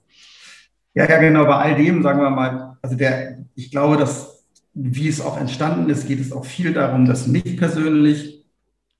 Ja, 0.99 1.09
ja, 1.09 1.17
genau. 1.17 1.45
Bei 1.45 1.55
all 1.55 1.75
dem, 1.75 2.03
sagen 2.03 2.19
wir 2.19 2.29
mal, 2.29 2.77
also 2.81 2.97
der, 2.97 3.37
ich 3.55 3.71
glaube, 3.71 3.95
dass 3.95 4.43
wie 4.73 5.07
es 5.07 5.21
auch 5.21 5.39
entstanden 5.39 5.89
ist, 5.89 6.07
geht 6.07 6.19
es 6.19 6.33
auch 6.33 6.43
viel 6.43 6.73
darum, 6.73 7.05
dass 7.05 7.25
mich 7.25 7.55
persönlich, 7.55 8.43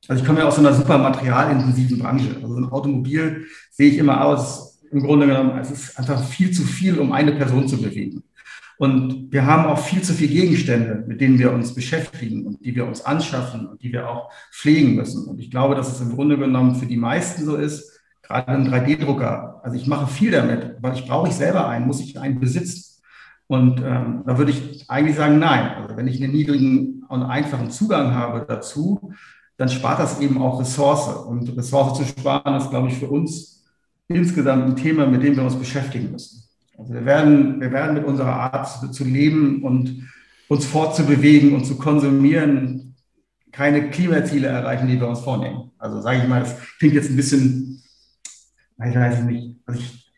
also 0.08 0.22
ich 0.22 0.26
komme 0.26 0.40
ja 0.40 0.48
aus 0.48 0.58
einer 0.58 0.74
super 0.74 0.98
materialintensiven 0.98 2.00
Branche. 2.00 2.38
Also 2.42 2.56
ein 2.56 2.72
Automobil 2.72 3.48
sehe 3.70 3.92
ich 3.92 3.98
immer 3.98 4.24
aus, 4.24 4.80
im 4.92 5.02
Grunde 5.04 5.28
genommen, 5.28 5.60
es 5.60 5.72
ist 5.72 6.00
einfach 6.00 6.24
viel 6.24 6.52
zu 6.52 6.64
viel, 6.64 7.00
um 7.00 7.12
eine 7.12 7.34
Person 7.34 7.68
zu 7.68 7.82
bewegen. 7.82 8.24
Und 8.78 9.34
wir 9.34 9.46
haben 9.46 9.66
auch 9.66 9.80
viel 9.80 10.02
zu 10.02 10.14
viele 10.14 10.32
Gegenstände, 10.32 11.04
mit 11.06 11.20
denen 11.20 11.38
wir 11.38 11.52
uns 11.52 11.76
beschäftigen 11.76 12.48
und 12.48 12.64
die 12.64 12.76
wir 12.76 12.88
uns 12.88 13.02
anschaffen 13.02 13.68
und 13.68 13.84
die 13.84 13.92
wir 13.92 14.10
auch 14.10 14.32
pflegen 14.54 14.96
müssen. 14.96 15.26
Und 15.26 15.42
ich 15.42 15.52
glaube, 15.52 15.76
dass 15.76 15.92
es 15.92 16.00
im 16.00 16.16
Grunde 16.16 16.38
genommen 16.38 16.76
für 16.76 16.86
die 16.86 16.96
meisten 16.96 17.44
so 17.44 17.58
ist, 17.58 17.99
gerade 18.30 18.52
ein 18.52 18.68
3D-Drucker. 18.68 19.62
Also 19.64 19.76
ich 19.76 19.88
mache 19.88 20.08
viel 20.08 20.32
damit, 20.32 20.78
aber 20.78 20.94
ich 20.94 21.08
brauche 21.08 21.28
ich 21.28 21.36
selber 21.36 21.68
einen, 21.68 21.88
muss 21.88 22.00
ich 22.00 22.20
einen 22.20 22.40
besitzen. 22.40 23.02
Und 23.48 23.82
ähm, 23.82 24.24
da 24.26 24.38
würde 24.38 24.52
ich 24.52 24.90
eigentlich 24.90 25.16
sagen, 25.16 25.40
nein. 25.40 25.72
Also 25.82 25.98
wenn 25.98 26.08
ich 26.08 26.24
einen 26.24 26.34
niedrigen 26.34 27.04
und 27.10 27.24
einfachen 27.24 27.72
Zugang 27.72 28.14
habe 28.14 28.46
dazu, 28.48 29.12
dann 29.58 29.70
spart 29.70 30.00
das 30.00 30.22
eben 30.22 30.42
auch 30.42 30.60
Ressource. 30.60 31.26
Und 31.26 31.58
Ressource 31.58 31.98
zu 31.98 32.06
sparen 32.06 32.56
ist, 32.56 32.70
glaube 32.70 32.90
ich, 32.90 32.94
für 32.94 33.08
uns 33.08 33.66
insgesamt 34.08 34.66
ein 34.66 34.76
Thema, 34.76 35.08
mit 35.08 35.24
dem 35.24 35.36
wir 35.36 35.44
uns 35.44 35.56
beschäftigen 35.56 36.12
müssen. 36.12 36.44
Also 36.78 36.94
wir 36.94 37.06
werden, 37.06 37.60
wir 37.60 37.72
werden 37.72 37.96
mit 37.96 38.06
unserer 38.06 38.54
Art 38.54 38.94
zu 38.94 39.04
leben 39.04 39.64
und 39.64 40.08
uns 40.48 40.66
fortzubewegen 40.66 41.54
und 41.54 41.66
zu 41.66 41.78
konsumieren 41.78 42.96
keine 43.52 43.90
Klimaziele 43.90 44.48
erreichen, 44.48 44.88
die 44.88 45.00
wir 45.00 45.08
uns 45.08 45.20
vornehmen. 45.20 45.72
Also 45.78 46.02
sage 46.02 46.20
ich 46.20 46.28
mal, 46.28 46.42
das 46.42 46.56
klingt 46.78 46.94
jetzt 46.94 47.10
ein 47.10 47.16
bisschen, 47.16 47.82
ich 48.88 48.96
weiß 48.96 49.24
nicht, 49.24 49.58
also 49.66 49.80
ich, 49.80 50.12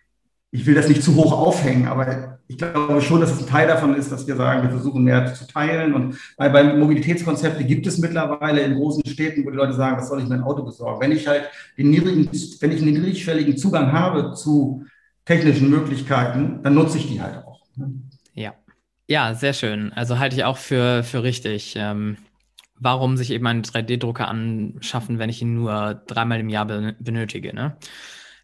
ich 0.51 0.65
will 0.65 0.75
das 0.75 0.87
nicht 0.87 1.03
zu 1.03 1.15
hoch 1.15 1.31
aufhängen, 1.31 1.87
aber 1.87 2.39
ich 2.47 2.57
glaube 2.57 3.01
schon, 3.01 3.21
dass 3.21 3.31
es 3.31 3.39
ein 3.39 3.47
Teil 3.47 3.67
davon 3.67 3.95
ist, 3.95 4.11
dass 4.11 4.27
wir 4.27 4.35
sagen, 4.35 4.63
wir 4.63 4.69
versuchen 4.69 5.03
mehr 5.03 5.33
zu 5.33 5.47
teilen. 5.47 5.93
Und 5.93 6.17
bei, 6.37 6.49
bei 6.49 6.63
Mobilitätskonzepte 6.75 7.63
gibt 7.63 7.87
es 7.87 7.97
mittlerweile 7.97 8.61
in 8.61 8.75
großen 8.75 9.05
Städten, 9.05 9.45
wo 9.45 9.51
die 9.51 9.55
Leute 9.55 9.73
sagen, 9.73 9.97
was 9.97 10.09
soll 10.09 10.21
ich 10.21 10.27
mein 10.27 10.43
Auto 10.43 10.63
besorgen? 10.63 10.99
Wenn 10.99 11.13
ich 11.13 11.27
halt 11.27 11.45
den 11.77 11.89
niedrigen, 11.89 12.29
wenn 12.59 12.71
ich 12.71 12.81
einen 12.81 12.93
niedrigschwelligen 12.93 13.57
Zugang 13.57 13.93
habe 13.93 14.33
zu 14.33 14.85
technischen 15.23 15.69
Möglichkeiten, 15.69 16.59
dann 16.61 16.73
nutze 16.73 16.97
ich 16.97 17.07
die 17.07 17.21
halt 17.21 17.37
auch. 17.45 17.61
Ja. 18.33 18.53
Ja, 19.07 19.33
sehr 19.33 19.53
schön. 19.53 19.93
Also 19.93 20.19
halte 20.19 20.35
ich 20.35 20.43
auch 20.43 20.57
für, 20.57 21.03
für 21.03 21.23
richtig. 21.23 21.75
Ähm, 21.77 22.17
warum 22.81 23.15
sich 23.15 23.31
eben 23.31 23.47
einen 23.47 23.61
3D-Drucker 23.61 24.27
anschaffen, 24.27 25.19
wenn 25.19 25.29
ich 25.29 25.41
ihn 25.41 25.55
nur 25.55 26.01
dreimal 26.07 26.39
im 26.39 26.49
Jahr 26.49 26.65
benötige? 26.65 27.53
Ne? 27.55 27.77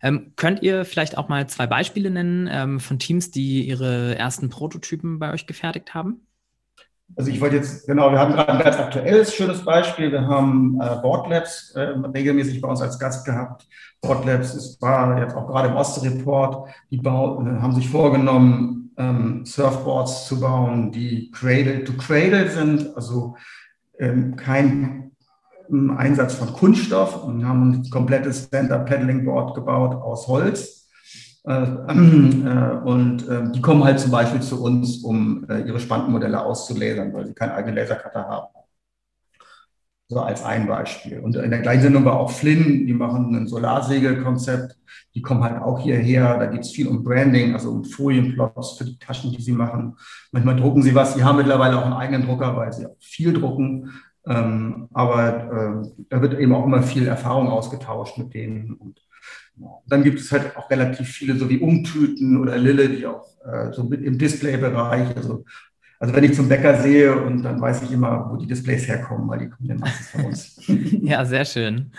Ähm, 0.01 0.33
könnt 0.35 0.61
ihr 0.61 0.85
vielleicht 0.85 1.17
auch 1.17 1.27
mal 1.27 1.47
zwei 1.47 1.67
Beispiele 1.67 2.11
nennen 2.11 2.49
ähm, 2.51 2.79
von 2.79 2.99
Teams, 2.99 3.31
die 3.31 3.67
ihre 3.67 4.17
ersten 4.17 4.49
Prototypen 4.49 5.19
bei 5.19 5.31
euch 5.33 5.47
gefertigt 5.47 5.93
haben? 5.93 6.21
Also 7.15 7.31
ich 7.31 7.39
wollte 7.39 7.55
jetzt, 7.55 7.87
genau, 7.87 8.11
wir 8.11 8.19
haben 8.19 8.33
gerade 8.33 8.51
ein 8.51 8.59
ganz 8.59 8.77
aktuelles, 8.77 9.33
schönes 9.33 9.63
Beispiel. 9.63 10.11
Wir 10.11 10.27
haben 10.27 10.79
äh, 10.81 10.97
Boardlabs 11.01 11.71
äh, 11.71 11.79
regelmäßig 11.79 12.59
bei 12.59 12.67
uns 12.67 12.81
als 12.81 12.99
Gast 12.99 13.25
gehabt. 13.25 13.65
Boardlabs 14.01 14.53
ist, 14.53 14.81
war 14.81 15.17
jetzt 15.19 15.35
auch 15.35 15.47
gerade 15.47 15.69
im 15.69 15.75
Osterreport. 15.75 16.69
Die 16.91 16.97
bau, 16.97 17.41
äh, 17.41 17.61
haben 17.61 17.73
sich 17.73 17.89
vorgenommen, 17.89 18.91
ähm, 18.97 19.45
Surfboards 19.45 20.27
zu 20.27 20.39
bauen, 20.39 20.91
die 20.91 21.31
Cradle 21.31 21.83
to 21.85 21.93
Cradle 21.93 22.49
sind, 22.49 22.95
also 22.95 23.37
ähm, 23.99 24.35
kein 24.35 25.06
Einsatz 25.97 26.35
von 26.35 26.53
Kunststoff 26.53 27.23
und 27.23 27.47
haben 27.47 27.71
ein 27.71 27.89
komplettes 27.89 28.45
Stand-Up-Paddling-Board 28.45 29.55
gebaut 29.55 29.95
aus 29.95 30.27
Holz. 30.27 30.77
Äh, 31.47 31.63
äh, 31.63 32.77
und 32.83 33.27
äh, 33.29 33.51
die 33.53 33.61
kommen 33.61 33.83
halt 33.85 33.99
zum 33.99 34.11
Beispiel 34.11 34.41
zu 34.41 34.61
uns, 34.61 34.97
um 34.97 35.45
ihre 35.49 35.79
Spantenmodelle 35.79 36.43
auszulasern, 36.43 37.13
weil 37.13 37.25
sie 37.25 37.33
keinen 37.33 37.51
eigenen 37.51 37.75
Lasercutter 37.75 38.27
haben. 38.27 38.47
So 40.09 40.21
als 40.21 40.43
ein 40.43 40.67
Beispiel. 40.67 41.19
Und 41.19 41.35
in 41.35 41.49
der 41.49 41.59
gleichen 41.59 41.81
Sendung 41.81 42.05
war 42.05 42.17
auch 42.17 42.31
Flynn, 42.31 42.87
die 42.87 42.93
machen 42.93 43.35
ein 43.35 43.47
Solarsegelkonzept. 43.47 44.77
Die 45.13 45.21
kommen 45.21 45.43
halt 45.43 45.61
auch 45.61 45.79
hierher. 45.79 46.37
Da 46.37 46.45
geht 46.45 46.61
es 46.61 46.71
viel 46.71 46.87
um 46.87 47.03
Branding, 47.03 47.53
also 47.53 47.71
um 47.71 47.83
Folienplots 47.83 48.77
für 48.77 48.85
die 48.85 48.97
Taschen, 48.99 49.33
die 49.33 49.41
sie 49.41 49.51
machen. 49.51 49.97
Manchmal 50.31 50.55
drucken 50.55 50.81
sie 50.81 50.95
was. 50.95 51.13
Sie 51.13 51.23
haben 51.25 51.37
mittlerweile 51.37 51.77
auch 51.77 51.83
einen 51.83 51.93
eigenen 51.93 52.25
Drucker, 52.25 52.55
weil 52.55 52.71
sie 52.71 52.85
auch 52.85 52.95
viel 53.01 53.33
drucken. 53.33 53.91
Ähm, 54.27 54.87
aber 54.93 55.83
äh, 55.85 56.05
da 56.09 56.21
wird 56.21 56.39
eben 56.39 56.53
auch 56.53 56.65
immer 56.65 56.83
viel 56.83 57.07
Erfahrung 57.07 57.47
ausgetauscht 57.49 58.17
mit 58.17 58.33
denen. 58.33 58.73
Und 58.73 58.99
ja, 59.57 59.69
dann 59.87 60.03
gibt 60.03 60.19
es 60.19 60.31
halt 60.31 60.55
auch 60.57 60.69
relativ 60.69 61.07
viele, 61.07 61.37
so 61.37 61.49
wie 61.49 61.59
Umtüten 61.59 62.37
oder 62.37 62.57
Lille, 62.57 62.89
die 62.89 63.05
auch 63.05 63.25
äh, 63.45 63.71
so 63.71 63.83
mit 63.83 64.01
im 64.01 64.17
Displaybereich, 64.17 65.15
also 65.15 65.45
also 65.99 66.13
wenn 66.13 66.23
ich 66.23 66.35
zum 66.35 66.47
Bäcker 66.47 66.79
sehe 66.79 67.19
und 67.19 67.41
dann 67.41 67.59
weiß 67.59 67.81
ich 67.83 67.91
immer, 67.91 68.29
wo 68.29 68.37
die 68.37 68.45
Displays 68.45 68.87
herkommen, 68.87 69.27
weil 69.27 69.39
die 69.39 69.49
kommen 69.49 69.67
ja 69.69 69.75
meistens 69.75 70.09
von 70.09 70.25
uns. 70.25 70.61
ja, 71.01 71.25
sehr 71.25 71.43
schön. 71.45 71.91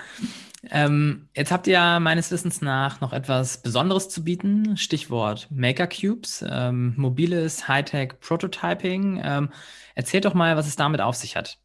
Ähm, 0.71 1.29
jetzt 1.35 1.51
habt 1.51 1.67
ihr 1.67 1.99
meines 2.01 2.31
Wissens 2.31 2.61
nach 2.61 3.01
noch 3.01 3.13
etwas 3.13 3.63
Besonderes 3.63 4.09
zu 4.09 4.23
bieten. 4.23 4.77
Stichwort 4.77 5.49
Maker 5.51 5.89
Cubes, 5.89 6.45
ähm, 6.49 6.95
mobiles 6.97 7.67
Hightech 7.67 8.21
Prototyping. 8.21 9.21
Ähm, 9.25 9.49
erzählt 9.95 10.25
doch 10.25 10.35
mal, 10.35 10.57
was 10.57 10.69
es 10.69 10.77
damit 10.77 11.01
auf 11.01 11.17
sich 11.17 11.37
hat. 11.37 11.59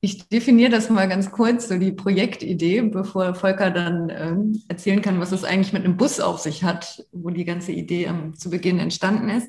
Ich 0.00 0.28
definiere 0.28 0.70
das 0.70 0.90
mal 0.90 1.08
ganz 1.08 1.32
kurz, 1.32 1.68
so 1.68 1.76
die 1.76 1.90
Projektidee, 1.90 2.82
bevor 2.82 3.34
Volker 3.34 3.72
dann 3.72 4.12
ähm, 4.14 4.62
erzählen 4.68 5.02
kann, 5.02 5.18
was 5.18 5.32
es 5.32 5.42
eigentlich 5.42 5.72
mit 5.72 5.84
einem 5.84 5.96
Bus 5.96 6.20
auf 6.20 6.38
sich 6.38 6.62
hat, 6.62 7.04
wo 7.10 7.30
die 7.30 7.44
ganze 7.44 7.72
Idee 7.72 8.04
ähm, 8.04 8.34
zu 8.36 8.48
Beginn 8.48 8.78
entstanden 8.78 9.28
ist. 9.28 9.48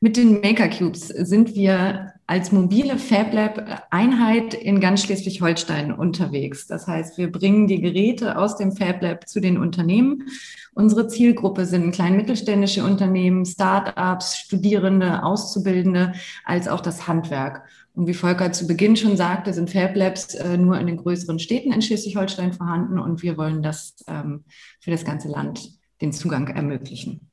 Mit 0.00 0.16
den 0.16 0.40
Maker 0.40 0.70
Cubes 0.70 1.08
sind 1.08 1.54
wir 1.54 2.14
als 2.26 2.50
mobile 2.50 2.96
FabLab-Einheit 2.96 4.54
in 4.54 4.80
ganz 4.80 5.02
Schleswig-Holstein 5.02 5.92
unterwegs. 5.92 6.66
Das 6.66 6.86
heißt, 6.86 7.18
wir 7.18 7.30
bringen 7.30 7.68
die 7.68 7.82
Geräte 7.82 8.38
aus 8.38 8.56
dem 8.56 8.72
FabLab 8.72 9.28
zu 9.28 9.40
den 9.40 9.58
Unternehmen. 9.58 10.30
Unsere 10.72 11.08
Zielgruppe 11.08 11.66
sind 11.66 11.90
klein 11.90 12.16
mittelständische 12.16 12.82
Unternehmen, 12.82 13.44
Start-ups, 13.44 14.38
Studierende, 14.38 15.22
Auszubildende, 15.22 16.14
als 16.46 16.68
auch 16.68 16.80
das 16.80 17.06
Handwerk. 17.06 17.68
Und 17.94 18.06
wie 18.06 18.14
Volker 18.14 18.52
zu 18.52 18.66
Beginn 18.66 18.96
schon 18.96 19.16
sagte, 19.16 19.52
sind 19.52 19.70
Fab 19.70 19.96
Labs 19.96 20.34
äh, 20.34 20.56
nur 20.56 20.78
in 20.78 20.86
den 20.86 20.96
größeren 20.96 21.38
Städten 21.38 21.72
in 21.72 21.82
Schleswig-Holstein 21.82 22.52
vorhanden 22.52 22.98
und 22.98 23.22
wir 23.22 23.36
wollen 23.36 23.62
das 23.62 23.96
ähm, 24.06 24.44
für 24.80 24.90
das 24.90 25.04
ganze 25.04 25.28
Land 25.28 25.70
den 26.00 26.12
Zugang 26.12 26.48
ermöglichen. 26.48 27.30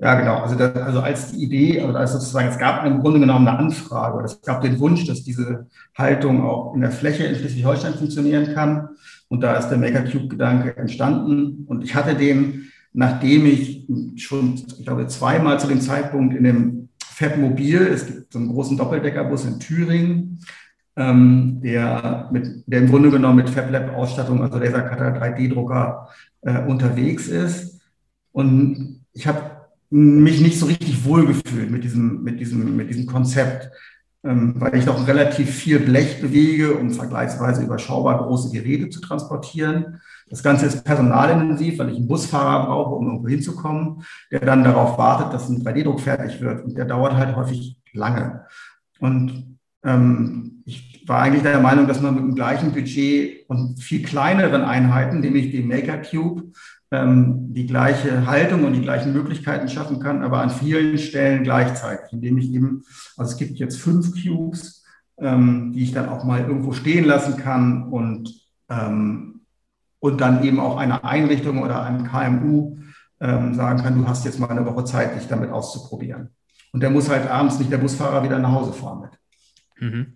Ja, 0.00 0.14
genau. 0.16 0.38
Also, 0.38 0.56
das, 0.56 0.74
also 0.76 1.00
als 1.00 1.32
die 1.32 1.44
Idee, 1.44 1.80
also 1.80 1.96
als 1.96 2.12
sozusagen, 2.12 2.48
es 2.48 2.58
gab 2.58 2.84
im 2.84 3.00
Grunde 3.00 3.20
genommen 3.20 3.46
eine 3.46 3.58
Anfrage 3.58 4.16
oder 4.16 4.24
es 4.24 4.42
gab 4.42 4.60
den 4.60 4.80
Wunsch, 4.80 5.06
dass 5.06 5.22
diese 5.22 5.68
Haltung 5.96 6.42
auch 6.44 6.74
in 6.74 6.80
der 6.80 6.90
Fläche 6.90 7.24
in 7.24 7.36
Schleswig-Holstein 7.36 7.94
funktionieren 7.94 8.54
kann. 8.54 8.88
Und 9.28 9.40
da 9.40 9.54
ist 9.56 9.68
der 9.68 9.78
Maker 9.78 10.02
Cube-Gedanke 10.02 10.76
entstanden. 10.76 11.64
Und 11.66 11.84
ich 11.84 11.94
hatte 11.94 12.16
den, 12.16 12.70
nachdem 12.92 13.46
ich 13.46 13.86
schon, 14.16 14.54
ich 14.54 14.84
glaube, 14.84 15.06
zweimal 15.06 15.60
zu 15.60 15.68
dem 15.68 15.80
Zeitpunkt 15.80 16.34
in 16.34 16.44
dem 16.44 16.83
Fab 17.14 17.36
Mobil. 17.36 17.80
Es 17.80 18.06
gibt 18.06 18.32
so 18.32 18.38
einen 18.38 18.48
großen 18.48 18.76
Doppeldeckerbus 18.76 19.44
in 19.44 19.60
Thüringen, 19.60 20.40
ähm, 20.96 21.60
der, 21.62 22.28
mit, 22.32 22.64
der 22.66 22.80
im 22.80 22.88
Grunde 22.88 23.10
genommen 23.10 23.36
mit 23.36 23.50
FabLab-Ausstattung, 23.50 24.42
also 24.42 24.58
Lasercutter, 24.58 25.20
3D-Drucker 25.20 26.08
äh, 26.42 26.62
unterwegs 26.64 27.28
ist. 27.28 27.80
Und 28.32 29.04
ich 29.12 29.26
habe 29.28 29.52
mich 29.90 30.40
nicht 30.40 30.58
so 30.58 30.66
richtig 30.66 31.04
wohlgefühlt 31.04 31.70
mit 31.70 31.84
diesem, 31.84 32.24
mit 32.24 32.40
diesem, 32.40 32.76
mit 32.76 32.90
diesem 32.90 33.06
Konzept, 33.06 33.70
ähm, 34.24 34.54
weil 34.56 34.74
ich 34.74 34.84
doch 34.84 35.06
relativ 35.06 35.50
viel 35.54 35.78
Blech 35.78 36.20
bewege, 36.20 36.74
um 36.74 36.90
vergleichsweise 36.90 37.62
überschaubar 37.62 38.18
große 38.24 38.50
Geräte 38.50 38.88
zu 38.88 39.00
transportieren. 39.00 40.00
Das 40.34 40.42
Ganze 40.42 40.66
ist 40.66 40.82
personalintensiv, 40.82 41.78
weil 41.78 41.90
ich 41.90 41.96
einen 41.96 42.08
Busfahrer 42.08 42.66
brauche, 42.66 42.96
um 42.96 43.06
irgendwo 43.06 43.28
hinzukommen, 43.28 44.02
der 44.32 44.40
dann 44.40 44.64
darauf 44.64 44.98
wartet, 44.98 45.32
dass 45.32 45.48
ein 45.48 45.62
3D-Druck 45.62 46.00
fertig 46.00 46.40
wird. 46.40 46.64
Und 46.64 46.76
der 46.76 46.86
dauert 46.86 47.14
halt 47.14 47.36
häufig 47.36 47.80
lange. 47.92 48.44
Und 48.98 49.60
ähm, 49.84 50.64
ich 50.66 51.04
war 51.06 51.22
eigentlich 51.22 51.44
der 51.44 51.60
Meinung, 51.60 51.86
dass 51.86 52.00
man 52.00 52.16
mit 52.16 52.24
dem 52.24 52.34
gleichen 52.34 52.72
Budget 52.72 53.48
und 53.48 53.80
viel 53.80 54.02
kleineren 54.02 54.62
Einheiten, 54.62 55.20
nämlich 55.20 55.52
dem 55.52 55.68
Maker 55.68 55.98
Cube, 55.98 56.50
ähm, 56.90 57.54
die 57.54 57.68
gleiche 57.68 58.26
Haltung 58.26 58.64
und 58.64 58.72
die 58.72 58.82
gleichen 58.82 59.12
Möglichkeiten 59.12 59.68
schaffen 59.68 60.00
kann, 60.00 60.24
aber 60.24 60.42
an 60.42 60.50
vielen 60.50 60.98
Stellen 60.98 61.44
gleichzeitig, 61.44 62.12
indem 62.12 62.38
ich 62.38 62.52
eben, 62.52 62.82
also 63.16 63.30
es 63.30 63.36
gibt 63.36 63.60
jetzt 63.60 63.78
fünf 63.78 64.20
Cubes, 64.20 64.82
ähm, 65.16 65.70
die 65.72 65.84
ich 65.84 65.92
dann 65.92 66.08
auch 66.08 66.24
mal 66.24 66.40
irgendwo 66.40 66.72
stehen 66.72 67.04
lassen 67.04 67.36
kann 67.36 67.84
und, 67.84 68.34
ähm, 68.68 69.30
und 70.04 70.20
dann 70.20 70.44
eben 70.44 70.60
auch 70.60 70.76
eine 70.76 71.02
Einrichtung 71.02 71.62
oder 71.62 71.82
einem 71.82 72.04
KMU 72.04 72.76
ähm, 73.22 73.54
sagen 73.54 73.82
kann, 73.82 73.96
du 73.96 74.06
hast 74.06 74.26
jetzt 74.26 74.38
mal 74.38 74.50
eine 74.50 74.66
Woche 74.66 74.84
Zeit, 74.84 75.16
dich 75.16 75.28
damit 75.28 75.50
auszuprobieren. 75.50 76.28
Und 76.74 76.82
der 76.82 76.90
muss 76.90 77.08
halt 77.08 77.26
abends 77.26 77.58
nicht 77.58 77.72
der 77.72 77.78
Busfahrer 77.78 78.22
wieder 78.22 78.38
nach 78.38 78.52
Hause 78.52 78.74
fahren 78.74 79.00
mit. 79.00 79.12
Mhm. 79.80 80.12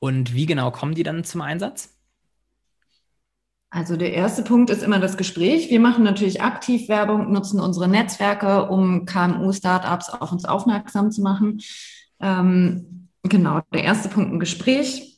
Und 0.00 0.34
wie 0.34 0.46
genau 0.46 0.72
kommen 0.72 0.96
die 0.96 1.04
dann 1.04 1.22
zum 1.22 1.40
Einsatz? 1.40 1.96
Also 3.70 3.96
der 3.96 4.12
erste 4.12 4.42
Punkt 4.42 4.70
ist 4.70 4.82
immer 4.82 4.98
das 4.98 5.16
Gespräch. 5.16 5.70
Wir 5.70 5.78
machen 5.78 6.02
natürlich 6.02 6.42
aktiv 6.42 6.88
Werbung, 6.88 7.30
nutzen 7.30 7.60
unsere 7.60 7.86
Netzwerke, 7.86 8.70
um 8.70 9.06
KMU-Startups 9.06 10.10
auf 10.10 10.32
uns 10.32 10.46
aufmerksam 10.46 11.12
zu 11.12 11.22
machen. 11.22 11.60
Ähm, 12.18 13.08
genau, 13.22 13.60
der 13.72 13.84
erste 13.84 14.08
Punkt 14.08 14.32
ein 14.32 14.40
Gespräch, 14.40 15.11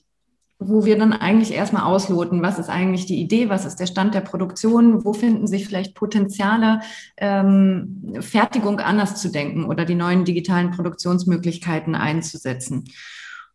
wo 0.59 0.85
wir 0.85 0.99
dann 0.99 1.13
eigentlich 1.13 1.53
erstmal 1.53 1.83
ausloten, 1.83 2.43
was 2.43 2.59
ist 2.59 2.69
eigentlich 2.69 3.07
die 3.07 3.21
Idee, 3.21 3.49
was 3.49 3.65
ist 3.65 3.81
der 3.81 3.87
Stand 3.87 4.15
der 4.15 4.21
Produktion, 4.21 5.05
wo 5.05 5.13
finden 5.13 5.47
sich 5.47 5.67
vielleicht 5.67 5.95
Potenziale, 5.95 6.81
ähm, 7.17 8.15
Fertigung 8.21 8.81
anders 8.81 9.21
zu 9.21 9.31
denken 9.31 9.65
oder 9.65 9.85
die 9.85 9.97
neuen 9.97 10.25
digitalen 10.25 10.71
Produktionsmöglichkeiten 10.71 11.95
einzusetzen. 11.95 12.85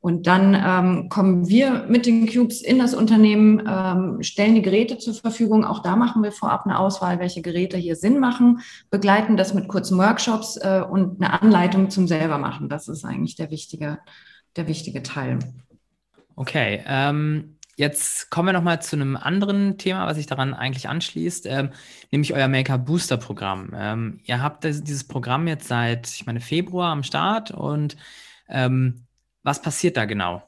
Und 0.01 0.27
dann 0.27 0.56
ähm, 0.56 1.10
kommen 1.10 1.50
wir 1.50 1.86
mit 1.89 2.06
den 2.06 2.25
Cubes 2.25 2.62
in 2.62 2.79
das 2.79 2.94
Unternehmen, 2.94 3.62
ähm, 3.68 4.24
stellen 4.24 4.56
die 4.56 4.62
Geräte 4.62 4.98
zur 4.98 5.13
Verfügung. 5.13 5.65
Auch 5.65 5.79
da 5.79 5.98
machen 5.98 6.24
wir 6.24 6.32
vorab 6.32 6.65
eine 6.65 6.79
Auswahl, 6.79 7.20
welche 7.20 7.41
Geräte 7.41 7.75
hier 7.75 7.98
Sinn 7.98 8.18
machen, 8.20 8.60
begleiten 8.89 9.36
das 9.36 9.53
mit 9.53 9.68
kurzen 9.68 9.98
Workshops 9.98 10.56
äh, 10.56 10.84
und 10.89 11.22
eine 11.22 11.41
Anleitung 11.41 11.89
zum 11.89 12.08
selber 12.08 12.38
machen. 12.38 12.70
Das 12.70 12.88
ist 12.88 13.03
eigentlich 13.03 13.36
der 13.36 13.51
wichtige, 13.51 14.00
der 14.56 14.68
wichtige 14.70 15.03
Teil. 15.03 15.39
Okay, 16.39 16.81
ähm, 16.88 17.58
jetzt 17.75 18.29
kommen 18.29 18.48
wir 18.48 18.53
nochmal 18.53 18.81
zu 18.81 18.96
einem 18.96 19.17
anderen 19.17 19.77
Thema, 19.77 20.08
was 20.08 20.15
sich 20.15 20.25
daran 20.25 20.53
eigentlich 20.53 20.88
anschließt, 20.88 21.46
ähm, 21.48 21.72
nämlich 22.12 22.34
euer 22.34 22.48
Maker 22.48 22.77
Booster 22.77 23.17
Programm. 23.17 23.72
Ähm, 23.75 24.22
ihr 24.24 24.41
habt 24.41 24.63
das, 24.63 24.81
dieses 24.81 25.03
Programm 25.03 25.50
jetzt 25.50 25.67
seit, 25.67 26.08
ich 26.08 26.25
meine, 26.25 26.39
Februar 26.39 26.93
am 26.93 27.03
Start 27.03 27.51
und 27.51 27.98
ähm, 28.48 29.03
was 29.43 29.62
passiert 29.62 29.98
da 29.98 30.05
genau? 30.05 30.41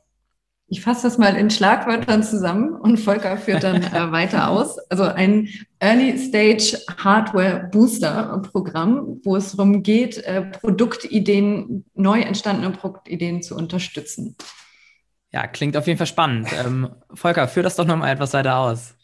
Ich 0.67 0.79
fasse 0.79 1.07
das 1.07 1.17
mal 1.17 1.35
in 1.35 1.49
Schlagwörtern 1.49 2.23
zusammen 2.23 2.73
und 2.73 2.97
Volker 2.97 3.35
führt 3.35 3.63
dann 3.63 3.83
äh, 3.83 4.11
weiter 4.13 4.47
aus. 4.47 4.79
Also 4.89 5.03
ein 5.03 5.49
Early 5.79 6.17
Stage 6.17 6.77
Hardware 7.03 7.67
Booster 7.69 8.41
Programm, 8.49 9.19
wo 9.25 9.35
es 9.35 9.51
darum 9.51 9.83
geht, 9.83 10.19
äh, 10.19 10.43
Produktideen, 10.43 11.83
neu 11.95 12.21
entstandene 12.21 12.71
Produktideen 12.71 13.41
zu 13.43 13.57
unterstützen. 13.57 14.37
Ja, 15.31 15.47
klingt 15.47 15.77
auf 15.77 15.87
jeden 15.87 15.97
Fall 15.97 16.07
spannend. 16.07 16.49
Ähm, 16.65 16.89
Volker, 17.13 17.47
führ 17.47 17.63
das 17.63 17.75
doch 17.75 17.85
nochmal 17.85 18.13
etwas 18.13 18.33
weiter 18.33 18.57
aus. 18.57 18.95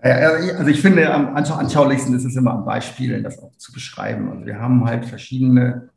Also 0.00 0.66
ich 0.66 0.80
finde, 0.80 1.14
am 1.14 1.36
anschaulichsten 1.36 2.12
ist 2.16 2.24
es 2.24 2.34
immer 2.34 2.54
am 2.54 2.64
Beispielen, 2.64 3.22
das 3.22 3.38
auch 3.38 3.56
zu 3.56 3.70
beschreiben. 3.72 4.32
Also 4.32 4.46
wir 4.46 4.58
haben 4.58 4.84
halt 4.84 5.04
verschiedene 5.04 5.90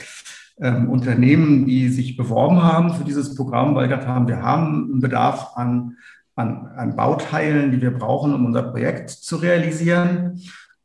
ähm, 0.62 0.90
Unternehmen, 0.90 1.66
die 1.66 1.90
sich 1.90 2.16
beworben 2.16 2.62
haben 2.62 2.94
für 2.94 3.04
dieses 3.04 3.34
Programm, 3.34 3.74
weil 3.74 3.88
gesagt 3.88 4.08
haben, 4.08 4.28
wir 4.28 4.44
haben 4.44 4.92
einen 4.92 5.02
Bedarf 5.02 5.54
an, 5.56 5.98
an, 6.36 6.68
an 6.76 6.96
Bauteilen, 6.96 7.72
die 7.72 7.82
wir 7.82 7.92
brauchen, 7.92 8.36
um 8.36 8.46
unser 8.46 8.62
Projekt 8.62 9.10
zu 9.10 9.38
realisieren. 9.38 10.40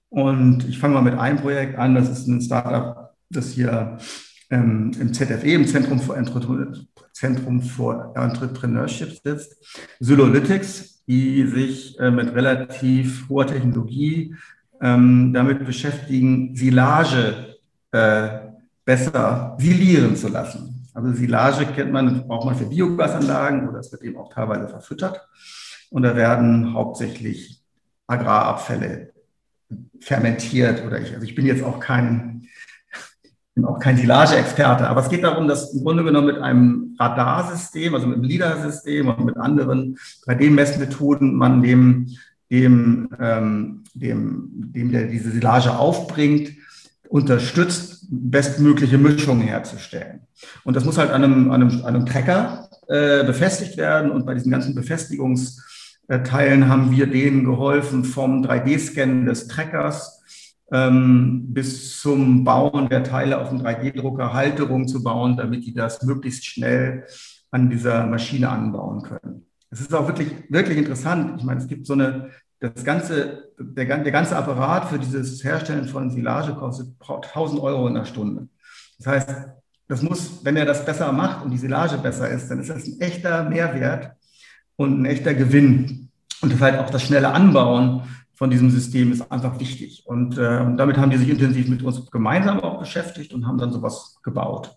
Und 0.09 0.67
ich 0.67 0.79
fange 0.79 0.95
mal 0.95 1.03
mit 1.03 1.19
einem 1.19 1.39
Projekt 1.39 1.79
an, 1.79 1.95
das 1.95 2.09
ist 2.09 2.27
ein 2.27 2.41
Startup, 2.41 3.11
das 3.29 3.51
hier 3.51 3.99
ähm, 4.49 4.93
im 4.99 5.13
ZFE, 5.13 5.53
im 5.53 5.67
Zentrum 5.67 6.01
für, 6.01 6.17
Zentrum 7.21 7.61
für 7.61 8.13
Entrepreneurship 8.15 9.21
sitzt, 9.23 9.79
Sylolytics, 10.01 11.05
die 11.07 11.47
sich 11.47 11.99
äh, 12.01 12.11
mit 12.11 12.35
relativ 12.35 13.29
hoher 13.29 13.47
Technologie 13.47 14.35
ähm, 14.81 15.33
damit 15.35 15.67
beschäftigen, 15.67 16.57
Silage 16.57 17.57
äh, 17.93 18.29
besser 18.87 19.55
silieren 19.59 20.17
zu 20.17 20.29
lassen. 20.29 20.89
Also 20.95 21.13
Silage 21.13 21.67
kennt 21.67 21.93
man, 21.93 22.27
braucht 22.27 22.47
man 22.47 22.57
für 22.57 22.65
Biogasanlagen 22.65 23.69
oder 23.69 23.81
es 23.81 23.93
wird 23.93 24.03
eben 24.03 24.17
auch 24.17 24.33
teilweise 24.33 24.69
verfüttert. 24.69 25.21
Und 25.91 26.03
da 26.03 26.17
werden 26.17 26.73
hauptsächlich 26.73 27.63
Agrarabfälle 28.07 29.13
fermentiert 30.01 30.85
oder 30.87 31.01
ich, 31.01 31.13
also 31.13 31.25
ich 31.25 31.35
bin 31.35 31.45
jetzt 31.45 31.63
auch 31.63 31.81
kein, 31.81 32.30
bin 33.61 33.69
auch 33.69 33.79
kein 33.79 33.97
Silage-Experte, 33.97 34.89
aber 34.89 35.03
es 35.03 35.09
geht 35.09 35.23
darum, 35.23 35.47
dass 35.47 35.75
im 35.75 35.83
Grunde 35.83 36.03
genommen 36.03 36.29
mit 36.29 36.39
einem 36.39 36.97
Radarsystem, 36.99 37.95
also 37.95 38.07
mit 38.07 38.17
einem 38.17 38.25
LIDAR-System 38.25 39.09
und 39.09 39.25
mit 39.25 39.37
anderen 39.37 39.99
3D-Messmethoden 40.27 41.35
man 41.35 41.63
dem, 41.63 42.09
dem, 42.51 43.09
ähm, 43.21 43.85
dem, 43.95 44.49
dem, 44.53 44.93
der 44.93 45.07
diese 45.09 45.31
Silage 45.31 45.73
aufbringt, 45.73 46.53
unterstützt, 47.09 48.07
bestmögliche 48.11 48.99
Mischungen 48.99 49.43
herzustellen. 49.43 50.21
Und 50.65 50.75
das 50.75 50.85
muss 50.85 50.99
halt 50.99 51.11
an 51.11 51.23
einem, 51.23 51.51
an 51.51 51.63
einem, 51.63 51.85
an 51.85 51.95
einem 51.95 52.07
Trecker 52.07 52.69
äh, 52.89 53.25
befestigt 53.25 53.77
werden. 53.77 54.11
Und 54.11 54.25
bei 54.27 54.35
diesen 54.35 54.51
ganzen 54.51 54.75
Befestigungsteilen 54.75 56.69
haben 56.69 56.91
wir 56.93 57.07
denen 57.07 57.45
geholfen, 57.45 58.05
vom 58.05 58.43
3D-Scannen 58.43 59.27
des 59.27 59.49
Treckers 59.49 60.17
ähm, 60.17 60.20
bis 60.71 62.01
zum 62.01 62.45
Bauen 62.45 62.89
der 62.89 63.03
Teile 63.03 63.41
auf 63.41 63.49
dem 63.49 63.61
3D-Drucker 63.61 64.33
Halterungen 64.33 64.87
zu 64.87 65.03
bauen, 65.03 65.37
damit 65.37 65.67
die 65.67 65.75
das 65.75 66.03
möglichst 66.05 66.47
schnell 66.47 67.07
an 67.51 67.69
dieser 67.71 68.07
Maschine 68.07 68.49
anbauen 68.49 69.03
können. 69.03 69.47
Es 69.71 69.81
ist 69.81 69.93
auch 69.93 70.07
wirklich, 70.07 70.33
wirklich 70.49 70.79
interessant. 70.79 71.41
Ich 71.41 71.45
meine, 71.45 71.61
es 71.61 71.67
gibt 71.67 71.87
so 71.87 71.95
eine 71.95 72.31
das 72.61 72.85
ganze, 72.85 73.51
der, 73.59 73.87
der 73.87 74.13
ganze 74.13 74.37
Apparat 74.37 74.89
für 74.89 74.99
dieses 74.99 75.43
Herstellen 75.43 75.89
von 75.89 76.11
Silage 76.11 76.55
kostet 76.55 76.89
1000 77.01 77.61
Euro 77.61 77.89
in 77.89 77.95
der 77.95 78.05
Stunde. 78.05 78.49
Das 78.99 79.07
heißt, 79.07 79.35
das 79.89 80.03
muss, 80.03 80.45
wenn 80.45 80.57
er 80.57 80.67
das 80.67 80.85
besser 80.85 81.11
macht 81.11 81.43
und 81.45 81.51
die 81.51 81.59
Silage 81.59 81.97
besser 81.99 82.29
ist, 82.29 82.51
dann 82.51 82.61
ist 82.61 82.71
das 82.71 82.87
ein 82.87 83.01
echter 83.01 83.49
Mehrwert 83.49 84.13
und 84.77 85.01
ein 85.01 85.07
echter 85.07 85.35
Gewinn. 85.35 86.11
Und 86.43 86.61
halt 86.61 86.79
auch 86.79 86.91
das 86.91 87.03
schnelle 87.03 87.33
Anbauen 87.33 88.03
von 88.41 88.49
diesem 88.49 88.71
System 88.71 89.13
ist 89.13 89.31
einfach 89.31 89.61
wichtig. 89.61 90.05
Und 90.07 90.39
äh, 90.39 90.65
damit 90.75 90.97
haben 90.97 91.11
die 91.11 91.19
sich 91.19 91.29
intensiv 91.29 91.69
mit 91.69 91.83
uns 91.83 92.11
gemeinsam 92.11 92.61
auch 92.61 92.79
beschäftigt 92.79 93.35
und 93.35 93.47
haben 93.47 93.59
dann 93.59 93.71
sowas 93.71 94.19
gebaut. 94.23 94.71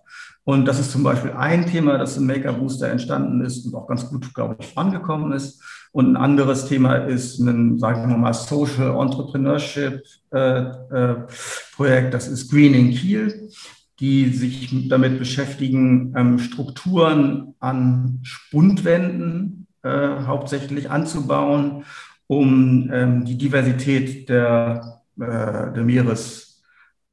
Und 0.44 0.66
das 0.66 0.82
ist 0.82 0.92
zum 0.92 1.02
Beispiel 1.02 1.32
ein 1.32 1.66
Thema, 1.66 1.98
das 1.98 2.18
im 2.18 2.28
Maker 2.28 2.52
Booster 2.52 2.90
entstanden 2.90 3.40
ist 3.40 3.66
und 3.66 3.74
auch 3.74 3.88
ganz 3.88 4.10
gut, 4.10 4.34
glaube 4.34 4.58
ich, 4.60 4.78
angekommen 4.78 5.32
ist. 5.32 5.64
Und 5.94 6.12
ein 6.12 6.18
anderes 6.18 6.66
Thema 6.66 6.96
ist 6.96 7.40
ein, 7.40 7.80
sagen 7.80 8.10
wir 8.10 8.18
mal, 8.18 8.34
Social 8.34 9.00
Entrepreneurship 9.00 10.04
äh, 10.34 10.60
äh, 10.60 11.16
Projekt, 11.74 12.14
das 12.14 12.28
ist 12.28 12.52
Green 12.52 12.74
in 12.74 12.92
Kiel, 12.92 13.50
die 14.02 14.28
sich 14.28 14.90
damit 14.90 15.20
beschäftigen, 15.20 16.14
ähm, 16.18 16.38
Strukturen 16.38 17.56
an 17.62 18.20
Spundwänden 18.24 19.68
äh, 19.84 20.26
hauptsächlich 20.26 20.92
anzubauen, 20.92 21.86
um 22.38 22.90
ähm, 22.92 23.26
die 23.26 23.38
Diversität 23.38 24.30
der, 24.30 25.02
äh, 25.20 25.74
der 25.74 25.84
Meeres 25.84 26.64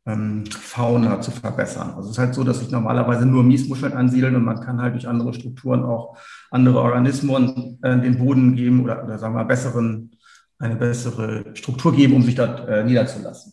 ähm, 0.06 0.44
zu 0.50 1.30
verbessern. 1.30 1.90
Also 1.96 2.08
es 2.08 2.12
ist 2.12 2.18
halt 2.18 2.34
so, 2.34 2.44
dass 2.44 2.60
sich 2.60 2.70
normalerweise 2.70 3.26
nur 3.26 3.42
Miesmuscheln 3.42 3.92
ansiedeln 3.92 4.36
und 4.36 4.44
man 4.44 4.60
kann 4.60 4.80
halt 4.80 4.94
durch 4.94 5.06
andere 5.06 5.34
Strukturen 5.34 5.84
auch 5.84 6.16
andere 6.50 6.80
Organismen 6.80 7.78
äh, 7.82 7.98
den 7.98 8.18
Boden 8.18 8.56
geben 8.56 8.82
oder, 8.82 9.04
oder 9.04 9.18
sagen 9.18 9.34
wir 9.34 9.44
besseren, 9.44 10.12
eine 10.58 10.76
bessere 10.76 11.44
Struktur 11.54 11.94
geben, 11.94 12.14
um 12.14 12.22
sich 12.22 12.34
dort 12.34 12.68
äh, 12.68 12.84
niederzulassen. 12.84 13.52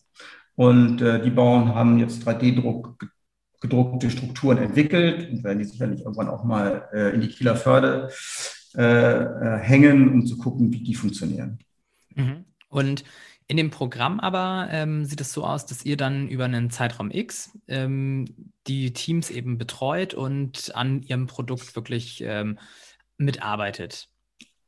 Und 0.56 1.01
äh, 1.01 1.21
die 1.21 1.30
Bauern 1.30 1.73
haben 1.75 1.99
jetzt 1.99 2.27
3D-Druck 2.27 2.97
gedruckte 3.60 4.10
Strukturen 4.10 4.60
entwickelt 4.60 5.32
und 5.32 5.43
werden 5.43 5.60
die 5.60 5.65
sicherlich 5.65 6.01
irgendwann 6.01 6.30
auch 6.30 6.43
mal 6.43 6.88
äh, 6.93 7.13
in 7.13 7.21
die 7.21 7.30
Kieler 7.30 7.56
Förde 7.56 8.10
äh, 8.77 8.83
äh, 8.83 9.57
hängen, 9.57 10.09
um 10.13 10.25
zu 10.27 10.37
gucken, 10.37 10.71
wie 10.71 10.83
die 10.83 10.93
funktionieren. 10.93 11.57
Mhm. 12.13 12.45
Und 12.69 13.03
in 13.47 13.57
dem 13.57 13.71
Programm 13.71 14.19
aber 14.19 14.67
ähm, 14.69 15.03
sieht 15.03 15.19
es 15.19 15.33
so 15.33 15.43
aus, 15.45 15.65
dass 15.65 15.83
ihr 15.83 15.97
dann 15.97 16.27
über 16.27 16.45
einen 16.45 16.69
Zeitraum 16.69 17.09
X 17.09 17.57
ähm, 17.67 18.25
die 18.67 18.93
Teams 18.93 19.31
eben 19.31 19.57
betreut 19.57 20.13
und 20.13 20.75
an 20.75 21.01
ihrem 21.01 21.25
Produkt 21.25 21.75
wirklich 21.75 22.21
ähm, 22.23 22.59
mitarbeitet. 23.17 24.09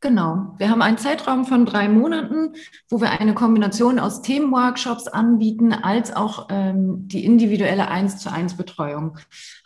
Genau. 0.02 0.56
Wir 0.58 0.70
haben 0.70 0.82
einen 0.82 0.98
Zeitraum 0.98 1.46
von 1.46 1.66
drei 1.66 1.90
Monaten, 1.90 2.56
wo 2.90 3.02
wir 3.02 3.12
eine 3.20 3.36
Kombination 3.36 4.00
aus 4.00 4.22
Themenworkshops 4.22 5.08
anbieten, 5.08 5.74
als 5.74 6.16
auch 6.16 6.48
ähm, 6.50 7.08
die 7.10 7.26
individuelle 7.26 7.90
1 7.90 8.18
zu 8.18 8.32
1 8.32 8.56
Betreuung. 8.56 9.18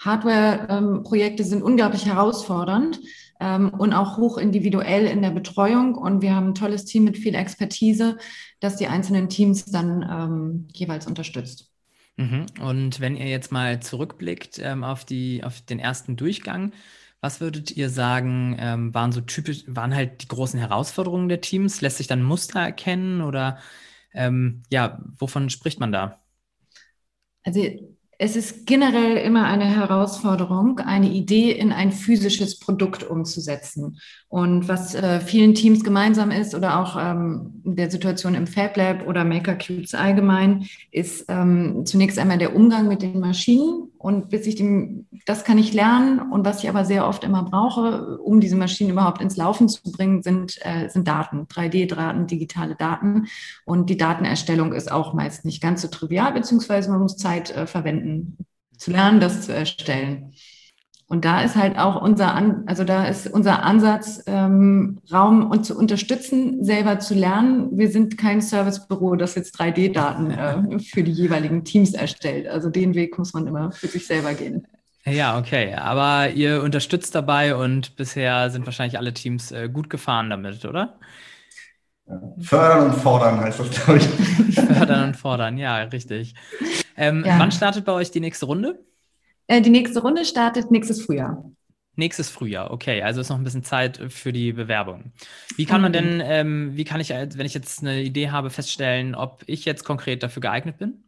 Hardware-Projekte 0.02 1.44
ähm, 1.44 1.50
sind 1.50 1.64
unglaublich 1.64 2.08
herausfordernd 2.08 3.00
und 3.40 3.94
auch 3.94 4.18
hoch 4.18 4.38
individuell 4.38 5.06
in 5.06 5.22
der 5.22 5.32
Betreuung. 5.32 5.96
Und 5.96 6.22
wir 6.22 6.36
haben 6.36 6.50
ein 6.50 6.56
tolles 6.56 6.86
Team 6.86 7.04
mit 7.04 7.18
viel 7.18 7.36
Expertise, 7.36 8.18
das 8.60 8.78
die 8.78 8.88
einzelnen 8.88 9.28
Teams 9.28 9.66
dann 9.66 10.08
ähm, 10.10 10.68
jeweils 10.72 11.08
unterstützt. 11.08 11.70
Mhm. 12.18 12.46
Und 12.62 13.00
wenn 13.00 13.18
ihr 13.18 13.28
jetzt 13.28 13.52
mal 13.52 13.82
zurückblickt 13.82 14.60
ähm, 14.60 14.84
auf, 14.84 15.04
die, 15.04 15.44
auf 15.44 15.62
den 15.62 15.80
ersten 15.80 16.16
Durchgang, 16.16 16.74
was 17.22 17.40
würdet 17.42 17.72
ihr 17.72 17.90
sagen, 17.90 18.58
ähm, 18.60 18.94
waren 18.94 19.12
so 19.12 19.22
typisch, 19.22 19.64
waren 19.68 19.96
halt 19.96 20.22
die 20.22 20.28
großen 20.28 20.60
Herausforderungen 20.60 21.30
der 21.30 21.42
Teams? 21.42 21.82
Lässt 21.82 21.98
sich 21.98 22.08
dann 22.08 22.22
Muster 22.22 22.60
erkennen 22.60 23.22
oder 23.22 23.58
ähm, 24.14 24.64
ja, 24.70 25.02
wovon 25.18 25.50
spricht 25.50 25.80
man 25.80 25.92
da? 25.92 26.22
Also 27.44 27.62
es 28.20 28.36
ist 28.36 28.66
generell 28.66 29.18
immer 29.18 29.46
eine 29.46 29.66
Herausforderung, 29.66 30.80
eine 30.80 31.10
Idee 31.10 31.52
in 31.52 31.72
ein 31.72 31.92
physisches 31.92 32.60
Produkt 32.60 33.04
umzusetzen. 33.04 33.98
Und 34.28 34.68
was 34.68 34.96
äh, 34.96 35.20
vielen 35.20 35.56
Teams 35.56 35.84
gemeinsam 35.84 36.32
ist 36.32 36.56
oder 36.56 36.80
auch 36.80 36.98
ähm, 37.00 37.62
der 37.64 37.90
Situation 37.90 38.36
im 38.36 38.48
Fab 38.48 38.78
Lab 38.78 39.08
oder 39.08 39.24
Maker 39.24 39.56
Cubes 39.56 39.94
allgemein, 39.94 40.68
ist 40.92 41.26
ähm, 41.28 41.86
zunächst 41.86 42.20
einmal 42.20 42.38
der 42.38 42.56
Umgang 42.56 42.88
mit 42.88 43.02
den 43.02 43.20
Maschinen. 43.20 43.92
Und 44.04 44.32
bis 44.32 44.46
ich 44.48 44.56
dem, 44.56 45.08
das 45.26 45.46
kann 45.46 45.58
ich 45.58 45.72
lernen. 45.72 46.20
Und 46.20 46.46
was 46.46 46.62
ich 46.62 46.68
aber 46.68 46.84
sehr 46.84 47.08
oft 47.08 47.24
immer 47.24 47.44
brauche, 47.44 48.18
um 48.18 48.42
diese 48.42 48.58
Maschinen 48.58 48.90
überhaupt 48.90 49.22
ins 49.22 49.38
Laufen 49.38 49.70
zu 49.70 49.82
bringen, 49.94 50.22
sind, 50.22 50.60
äh, 50.66 50.90
sind 50.90 51.08
Daten, 51.08 51.48
3D-Daten, 51.48 52.28
digitale 52.28 52.76
Daten. 52.76 53.28
Und 53.64 53.90
die 53.90 53.96
Datenerstellung 53.96 54.74
ist 54.74 54.92
auch 54.92 55.14
meist 55.14 55.46
nicht 55.46 55.62
ganz 55.62 55.82
so 55.82 55.88
trivial, 55.88 56.34
beziehungsweise 56.34 56.92
man 56.92 57.00
muss 57.00 57.16
Zeit 57.16 57.56
äh, 57.56 57.66
verwenden, 57.66 58.40
zu 58.78 58.92
lernen, 58.92 59.22
das 59.22 59.44
zu 59.44 59.56
erstellen. 59.56 60.34
Und 61.08 61.26
da 61.26 61.42
ist 61.42 61.56
halt 61.56 61.78
auch 61.78 62.02
unser, 62.02 62.34
An 62.34 62.64
also 62.66 62.84
da 62.84 63.06
ist 63.06 63.28
unser 63.28 63.64
Ansatz, 63.64 64.24
ähm, 64.26 65.00
Raum 65.12 65.50
und 65.50 65.66
zu 65.66 65.78
unterstützen, 65.78 66.64
selber 66.64 67.00
zu 67.00 67.14
lernen. 67.14 67.78
Wir 67.78 67.90
sind 67.90 68.18
kein 68.18 68.42
Servicebüro, 68.42 69.16
das 69.16 69.36
jetzt 69.36 69.60
3D-Daten 69.60 70.32
äh, 70.32 70.80
für 70.80 71.04
die 71.04 71.12
jeweiligen 71.12 71.64
Teams 71.66 71.94
erstellt. 71.94 72.48
Also 72.48 72.70
den 72.70 72.96
Weg 72.96 73.18
muss 73.18 73.34
man 73.34 73.48
immer 73.48 73.72
für 73.72 73.88
sich 73.88 74.08
selber 74.08 74.34
gehen. 74.34 74.66
Ja, 75.06 75.38
okay. 75.38 75.76
Aber 75.76 76.30
ihr 76.30 76.64
unterstützt 76.64 77.14
dabei 77.14 77.56
und 77.56 77.96
bisher 77.96 78.50
sind 78.50 78.66
wahrscheinlich 78.66 78.98
alle 78.98 79.14
Teams 79.14 79.52
äh, 79.52 79.70
gut 79.70 79.90
gefahren 79.90 80.30
damit, 80.30 80.66
oder? 80.66 80.98
Fördern 82.40 82.90
und 82.90 82.96
fordern 82.96 83.40
heißt 83.40 83.60
das, 83.60 83.70
glaube 83.70 84.00
ich. 84.00 84.56
Fördern 84.56 85.10
und 85.10 85.16
fordern, 85.16 85.58
ja, 85.58 85.78
richtig. 85.84 86.34
Ähm, 86.98 87.24
ja. 87.26 87.40
Wann 87.40 87.52
startet 87.52 87.86
bei 87.86 87.92
euch 87.92 88.12
die 88.12 88.20
nächste 88.20 88.46
Runde? 88.46 88.80
Äh, 89.48 89.62
die 89.62 89.70
nächste 89.70 90.02
Runde 90.02 90.26
startet 90.26 90.72
nächstes 90.72 91.04
Frühjahr. 91.04 91.52
Nächstes 91.96 92.30
Frühjahr, 92.30 92.72
okay. 92.72 93.04
Also 93.04 93.22
ist 93.22 93.30
noch 93.30 93.38
ein 93.38 93.44
bisschen 93.44 93.64
Zeit 93.64 94.00
für 94.10 94.34
die 94.34 94.52
Bewerbung. 94.52 95.12
Wie 95.58 95.66
kann 95.66 95.82
man 95.82 95.94
denn, 95.94 96.22
ähm, 96.26 96.76
wie 96.76 96.86
kann 96.86 97.00
ich, 97.00 97.10
wenn 97.10 97.46
ich 97.46 97.54
jetzt 97.54 97.82
eine 97.82 98.02
Idee 98.02 98.32
habe, 98.32 98.50
feststellen, 98.50 99.14
ob 99.14 99.44
ich 99.46 99.64
jetzt 99.66 99.84
konkret 99.84 100.24
dafür 100.24 100.42
geeignet 100.42 100.80
bin? 100.80 101.04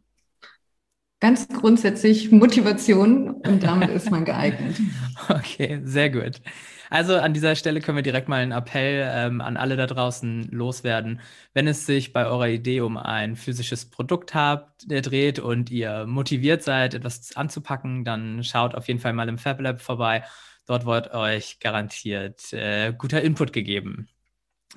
Ganz 1.18 1.48
grundsätzlich 1.48 2.30
Motivation 2.30 3.30
und 3.30 3.62
damit 3.62 3.88
ist 3.90 4.10
man 4.10 4.24
geeignet. 4.24 4.76
Okay, 5.30 5.80
sehr 5.82 6.10
gut. 6.10 6.42
Also 6.90 7.16
an 7.16 7.32
dieser 7.32 7.56
Stelle 7.56 7.80
können 7.80 7.96
wir 7.96 8.02
direkt 8.02 8.28
mal 8.28 8.42
einen 8.42 8.52
Appell 8.52 9.08
ähm, 9.10 9.40
an 9.40 9.56
alle 9.56 9.76
da 9.76 9.86
draußen 9.86 10.48
loswerden. 10.50 11.20
Wenn 11.54 11.66
es 11.66 11.86
sich 11.86 12.12
bei 12.12 12.26
eurer 12.26 12.48
Idee 12.48 12.82
um 12.82 12.98
ein 12.98 13.34
physisches 13.34 13.88
Produkt 13.88 14.34
habt, 14.34 14.90
der 14.90 15.00
dreht 15.00 15.38
und 15.38 15.70
ihr 15.70 16.04
motiviert 16.06 16.62
seid, 16.62 16.92
etwas 16.92 17.34
anzupacken, 17.34 18.04
dann 18.04 18.44
schaut 18.44 18.74
auf 18.74 18.88
jeden 18.88 19.00
Fall 19.00 19.14
mal 19.14 19.28
im 19.28 19.38
Fab 19.38 19.60
Lab 19.60 19.80
vorbei. 19.80 20.22
Dort 20.66 20.84
wird 20.84 21.14
euch 21.14 21.60
garantiert 21.60 22.52
äh, 22.52 22.92
guter 22.92 23.22
Input 23.22 23.54
gegeben. 23.54 24.08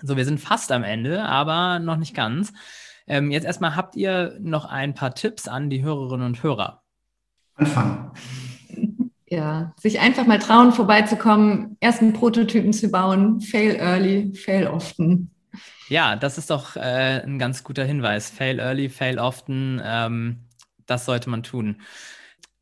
So, 0.02 0.16
wir 0.16 0.26
sind 0.26 0.40
fast 0.40 0.72
am 0.72 0.84
Ende, 0.84 1.24
aber 1.24 1.80
noch 1.80 1.98
nicht 1.98 2.16
ganz. 2.16 2.54
Ähm, 3.10 3.32
jetzt 3.32 3.46
erstmal 3.46 3.76
habt 3.76 3.96
ihr 3.96 4.38
noch 4.40 4.66
ein 4.66 4.94
paar 4.94 5.16
Tipps 5.16 5.48
an 5.48 5.70
die 5.70 5.84
Hörerinnen 5.84 6.26
und 6.26 6.44
Hörer. 6.44 6.84
Anfangen 7.56 8.12
ja, 9.30 9.74
sich 9.78 10.00
einfach 10.00 10.26
mal 10.26 10.40
trauen, 10.40 10.72
vorbeizukommen, 10.72 11.78
ersten 11.80 12.14
Prototypen 12.14 12.74
zu 12.74 12.90
bauen, 12.90 13.42
fail 13.42 13.76
early, 13.76 14.34
fail 14.34 14.68
often. 14.68 15.32
Ja, 15.88 16.16
das 16.16 16.38
ist 16.38 16.50
doch 16.50 16.76
äh, 16.76 17.24
ein 17.24 17.40
ganz 17.40 17.64
guter 17.64 17.84
Hinweis. 17.84 18.30
Fail 18.30 18.60
early, 18.60 18.90
fail 18.90 19.20
often. 19.20 19.82
Ähm, 19.84 20.46
das 20.86 21.06
sollte 21.06 21.30
man 21.30 21.44
tun. 21.44 21.82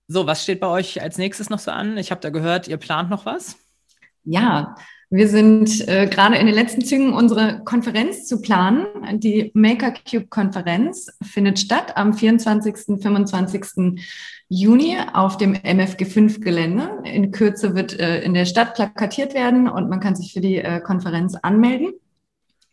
So, 0.08 0.26
was 0.26 0.44
steht 0.44 0.62
bei 0.62 0.68
euch 0.68 1.02
als 1.02 1.18
nächstes 1.18 1.50
noch 1.50 1.60
so 1.60 1.72
an? 1.72 1.98
Ich 1.98 2.12
habe 2.12 2.22
da 2.22 2.30
gehört, 2.30 2.68
ihr 2.68 2.78
plant 2.78 3.10
noch 3.10 3.26
was? 3.26 3.58
Ja, 4.24 4.76
wir 5.10 5.30
sind 5.30 5.88
äh, 5.88 6.08
gerade 6.08 6.36
in 6.36 6.48
den 6.48 6.56
letzten 6.56 6.84
Zügen, 6.84 7.14
unsere 7.14 7.62
Konferenz 7.64 8.26
zu 8.26 8.42
planen. 8.42 8.86
Die 9.20 9.52
Maker 9.54 9.94
Cube 9.94 10.28
Konferenz 10.28 11.08
findet 11.24 11.60
statt 11.60 11.96
am 11.96 12.14
24. 12.14 13.02
25. 13.02 14.02
Juni 14.50 14.98
auf 15.14 15.38
dem 15.38 15.54
MFG5 15.54 16.42
Gelände. 16.42 16.90
In 17.06 17.32
Kürze 17.32 17.74
wird 17.74 17.98
äh, 17.98 18.22
in 18.22 18.34
der 18.34 18.46
Stadt 18.46 18.76
plakatiert 18.76 19.34
werden 19.34 19.70
und 19.70 19.90
man 19.90 20.02
kann 20.02 20.16
sich 20.16 20.34
für 20.34 20.42
die 20.42 20.58
äh, 20.58 20.82
Konferenz 20.82 21.36
anmelden. 21.36 21.94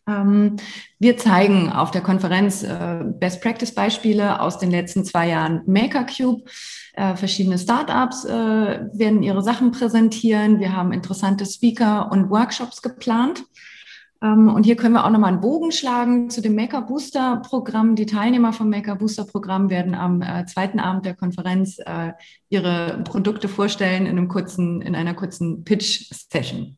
Ähm, 0.07 0.57
wir 0.99 1.17
zeigen 1.17 1.71
auf 1.71 1.91
der 1.91 2.03
Konferenz 2.03 2.63
äh, 2.63 3.05
Best 3.05 3.43
Practice 3.43 3.75
Beispiele 3.75 4.41
aus 4.41 4.59
den 4.59 4.71
letzten 4.71 5.05
zwei 5.05 5.29
Jahren 5.29 5.63
MakerCube. 5.67 6.45
Äh, 6.95 7.17
verschiedene 7.17 7.59
Startups 7.59 8.25
äh, 8.25 8.31
werden 8.93 9.23
ihre 9.23 9.43
Sachen 9.43 9.71
präsentieren. 9.71 10.61
Wir 10.61 10.77
haben 10.77 10.93
interessante 10.93 11.47
Speaker 11.47 12.13
und 12.13 12.31
Workshops 12.31 12.83
geplant. 12.83 13.45
Ähm, 14.23 14.49
und 14.49 14.65
hier 14.65 14.77
können 14.77 14.95
wir 14.95 15.07
auch 15.07 15.11
nochmal 15.11 15.33
einen 15.33 15.41
Bogen 15.41 15.73
schlagen 15.73 16.29
zu 16.29 16.43
dem 16.43 16.55
Maker 16.55 16.83
Booster 16.83 17.41
Programm. 17.45 17.97
Die 17.97 18.07
Teilnehmer 18.07 18.53
vom 18.53 18.69
Maker 18.69 18.97
Booster 18.97 19.25
Programm 19.25 19.71
werden 19.71 19.95
am 19.95 20.23
zweiten 20.47 20.81
Abend 20.81 21.07
der 21.07 21.15
Konferenz 21.15 21.79
ihre 22.49 23.03
Produkte 23.05 23.49
vorstellen 23.49 24.07
in 24.07 24.19
einem 24.19 24.29
kurzen, 24.29 24.83
in 24.83 24.95
einer 24.95 25.15
kurzen 25.15 25.65
Pitch 25.65 26.11
Session. 26.11 26.77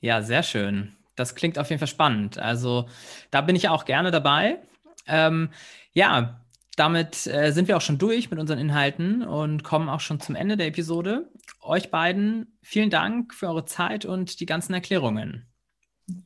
Ja, 0.00 0.22
sehr 0.22 0.42
schön 0.42 0.96
das 1.20 1.34
klingt 1.34 1.58
auf 1.58 1.70
jeden 1.70 1.78
Fall 1.78 1.88
spannend. 1.88 2.38
Also 2.38 2.88
da 3.30 3.40
bin 3.40 3.54
ich 3.54 3.68
auch 3.68 3.84
gerne 3.84 4.10
dabei. 4.10 4.58
Ähm, 5.06 5.50
ja, 5.92 6.40
damit 6.76 7.26
äh, 7.26 7.52
sind 7.52 7.68
wir 7.68 7.76
auch 7.76 7.82
schon 7.82 7.98
durch 7.98 8.30
mit 8.30 8.40
unseren 8.40 8.58
Inhalten 8.58 9.22
und 9.22 9.64
kommen 9.64 9.88
auch 9.88 10.00
schon 10.00 10.18
zum 10.18 10.34
Ende 10.34 10.56
der 10.56 10.68
Episode. 10.68 11.28
Euch 11.60 11.90
beiden 11.90 12.58
vielen 12.62 12.90
Dank 12.90 13.34
für 13.34 13.48
eure 13.48 13.64
Zeit 13.64 14.06
und 14.06 14.40
die 14.40 14.46
ganzen 14.46 14.72
Erklärungen. 14.72 15.46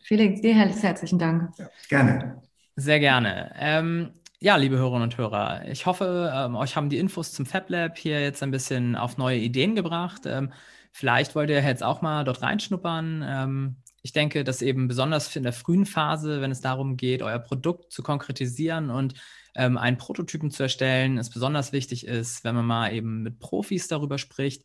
Felix, 0.02 0.40
dir 0.40 0.54
herzlichen 0.54 1.18
Dank. 1.18 1.50
Ja, 1.58 1.68
gerne. 1.88 2.42
Sehr 2.76 3.00
gerne. 3.00 3.52
Ähm, 3.58 4.12
ja, 4.40 4.56
liebe 4.56 4.76
Hörerinnen 4.76 5.04
und 5.04 5.16
Hörer, 5.16 5.66
ich 5.68 5.86
hoffe, 5.86 6.32
ähm, 6.34 6.54
euch 6.54 6.76
haben 6.76 6.88
die 6.88 6.98
Infos 6.98 7.32
zum 7.32 7.46
FabLab 7.46 7.96
hier 7.96 8.20
jetzt 8.20 8.42
ein 8.42 8.50
bisschen 8.50 8.94
auf 8.94 9.16
neue 9.16 9.38
Ideen 9.38 9.74
gebracht. 9.74 10.22
Ähm, 10.26 10.52
vielleicht 10.92 11.34
wollt 11.34 11.50
ihr 11.50 11.62
jetzt 11.62 11.82
auch 11.82 12.02
mal 12.02 12.24
dort 12.24 12.42
reinschnuppern. 12.42 13.76
Ich 14.04 14.12
denke, 14.12 14.44
dass 14.44 14.60
eben 14.60 14.86
besonders 14.86 15.34
in 15.34 15.44
der 15.44 15.54
frühen 15.54 15.86
Phase, 15.86 16.42
wenn 16.42 16.50
es 16.50 16.60
darum 16.60 16.98
geht, 16.98 17.22
euer 17.22 17.38
Produkt 17.38 17.90
zu 17.90 18.02
konkretisieren 18.02 18.90
und 18.90 19.14
ähm, 19.54 19.78
einen 19.78 19.96
Prototypen 19.96 20.50
zu 20.50 20.62
erstellen, 20.62 21.16
es 21.16 21.30
besonders 21.30 21.72
wichtig 21.72 22.06
ist, 22.06 22.44
wenn 22.44 22.54
man 22.54 22.66
mal 22.66 22.92
eben 22.92 23.22
mit 23.22 23.38
Profis 23.38 23.88
darüber 23.88 24.18
spricht. 24.18 24.62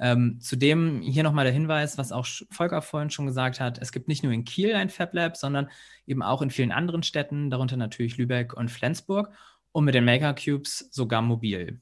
Ähm, 0.00 0.40
zudem 0.40 1.00
hier 1.00 1.22
nochmal 1.22 1.44
der 1.44 1.54
Hinweis, 1.54 1.96
was 1.96 2.10
auch 2.10 2.26
Volker 2.50 2.82
vorhin 2.82 3.10
schon 3.10 3.26
gesagt 3.26 3.60
hat, 3.60 3.78
es 3.80 3.92
gibt 3.92 4.08
nicht 4.08 4.24
nur 4.24 4.32
in 4.32 4.44
Kiel 4.44 4.74
ein 4.74 4.90
Fab 4.90 5.14
Lab, 5.14 5.36
sondern 5.36 5.70
eben 6.08 6.24
auch 6.24 6.42
in 6.42 6.50
vielen 6.50 6.72
anderen 6.72 7.04
Städten, 7.04 7.50
darunter 7.50 7.76
natürlich 7.76 8.16
Lübeck 8.16 8.52
und 8.52 8.68
Flensburg 8.68 9.32
und 9.70 9.84
mit 9.84 9.94
den 9.94 10.04
Maker 10.04 10.34
Cubes 10.34 10.88
sogar 10.90 11.22
mobil. 11.22 11.80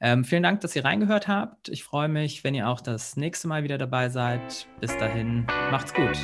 Ähm, 0.00 0.24
vielen 0.24 0.42
Dank, 0.42 0.60
dass 0.60 0.76
ihr 0.76 0.84
reingehört 0.84 1.26
habt. 1.28 1.68
Ich 1.68 1.82
freue 1.82 2.08
mich, 2.08 2.44
wenn 2.44 2.54
ihr 2.54 2.68
auch 2.68 2.80
das 2.80 3.16
nächste 3.16 3.48
Mal 3.48 3.64
wieder 3.64 3.78
dabei 3.78 4.08
seid. 4.08 4.68
Bis 4.80 4.96
dahin, 4.98 5.46
macht's 5.70 5.92
gut. 5.92 6.18